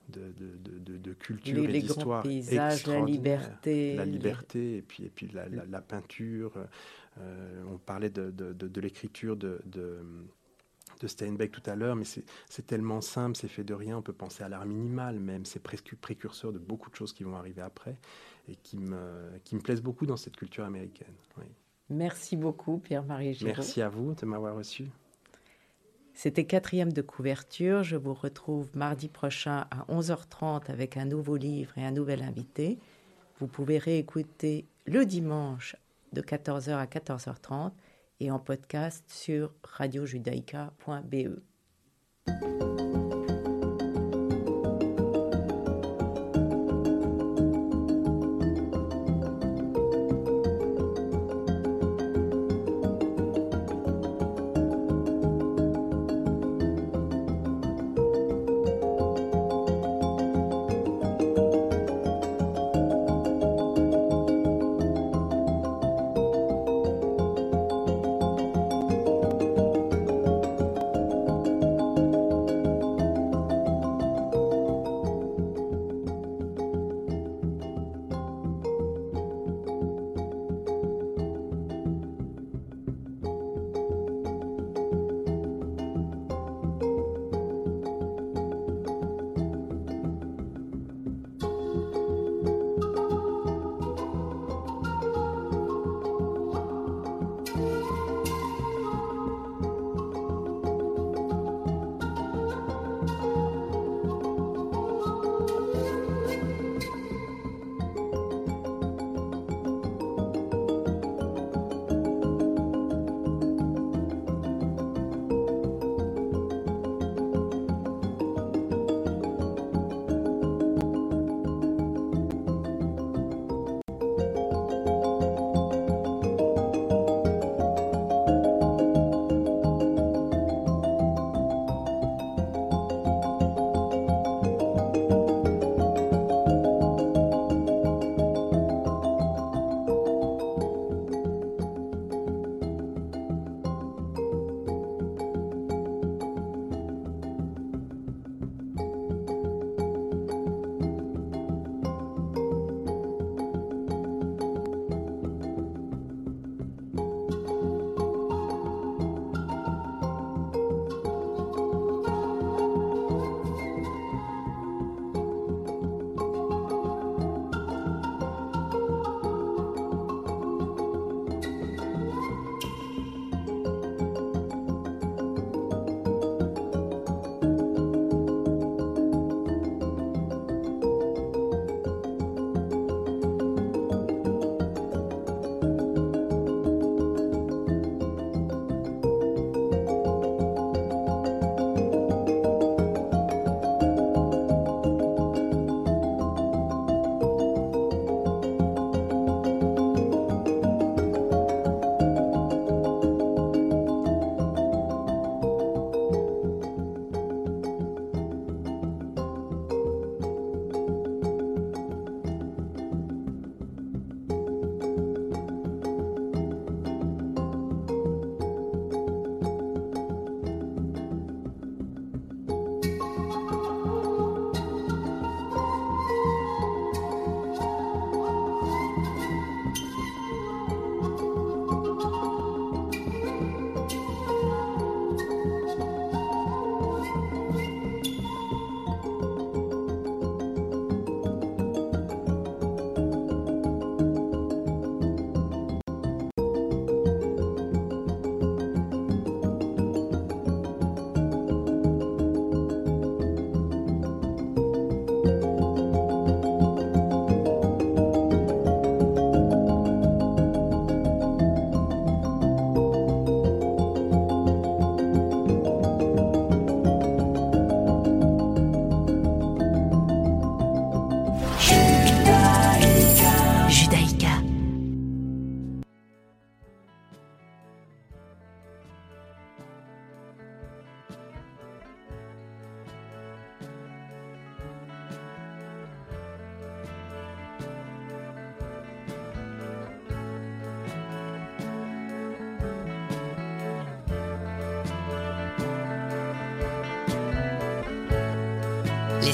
de, 0.10 0.34
de, 0.38 0.97
de, 0.97 1.13
culture 1.13 1.69
et 1.69 1.82
d'histoire 1.82 2.23
la 2.26 3.02
liberté. 3.02 3.95
La 3.95 4.06
liberté, 4.06 4.78
et 4.78 4.82
puis, 4.82 5.04
et 5.04 5.10
puis 5.10 5.28
la, 5.34 5.47
la, 5.49 5.82
peinture. 5.82 6.54
Euh, 7.19 7.63
on 7.69 7.78
parlait 7.78 8.10
de, 8.10 8.80
l'écriture 8.80 9.36
de, 9.36 9.62
de 11.04 11.08
Steinbeck 11.08 11.52
tout 11.52 11.62
à 11.66 11.76
l'heure, 11.76 11.96
mais 11.96 12.06
c'est 12.06 12.66
tellement 12.66 13.02
simple, 13.02 13.36
c'est 13.36 13.48
fait 13.48 13.63
de 13.63 13.74
rien. 13.74 13.98
On 13.98 14.02
peut 14.02 14.13
penser 14.13 14.44
à 14.44 14.50
l'art 14.50 14.66
minimal 14.66 15.20
même. 15.20 15.46
C'est 15.46 15.62
presque 15.62 15.96
précurseur 15.96 16.52
de 16.52 16.60
beaucoup 16.60 16.89
de 16.89 16.96
choses 16.96 17.13
qui 17.13 17.24
vont 17.24 17.36
arriver 17.36 17.62
après 17.62 17.98
et 18.48 18.56
qui 18.56 18.78
me, 18.78 19.30
qui 19.44 19.56
me 19.56 19.62
plaisent 19.62 19.82
beaucoup 19.82 20.06
dans 20.06 20.18
cette 20.18 20.36
culture 20.36 20.63
américaine. 20.63 21.13
Merci 21.89 22.38
beaucoup, 22.38 22.78
Pierre-Marie. 22.78 23.38
Merci 23.44 23.82
à 23.82 23.89
vous 23.89 24.16
de 24.16 24.26
m'avoir 24.26 24.56
reçu. 24.56 24.88
C'était 26.13 26.46
quatrième 26.46 26.94
de 26.94 27.02
couverture. 27.02 27.84
Je 27.84 27.96
vous 27.96 28.13
retrouve 28.13 28.70
mardi 28.76 29.10
prochain 29.10 29.66
à 29.72 29.86
11h30 29.89 30.72
avec 30.72 30.96
un 30.96 31.06
nouveau 31.06 31.36
livre 31.36 31.78
et 31.78 31.84
un 31.84 31.92
nouvel 31.92 32.22
invité. 32.22 32.80
Vous 33.39 33.48
pouvez 33.48 33.78
réécouter 33.78 34.66
le 34.86 35.06
dimanche 35.06 35.76
de 36.13 36.22
14h 36.22 36.72
à 36.72 36.86
14h30 36.86 37.72
et 38.19 38.32
en 38.32 38.39
podcast 38.39 39.04
sur 39.10 39.54
radiojudaïca.be. 39.63 41.41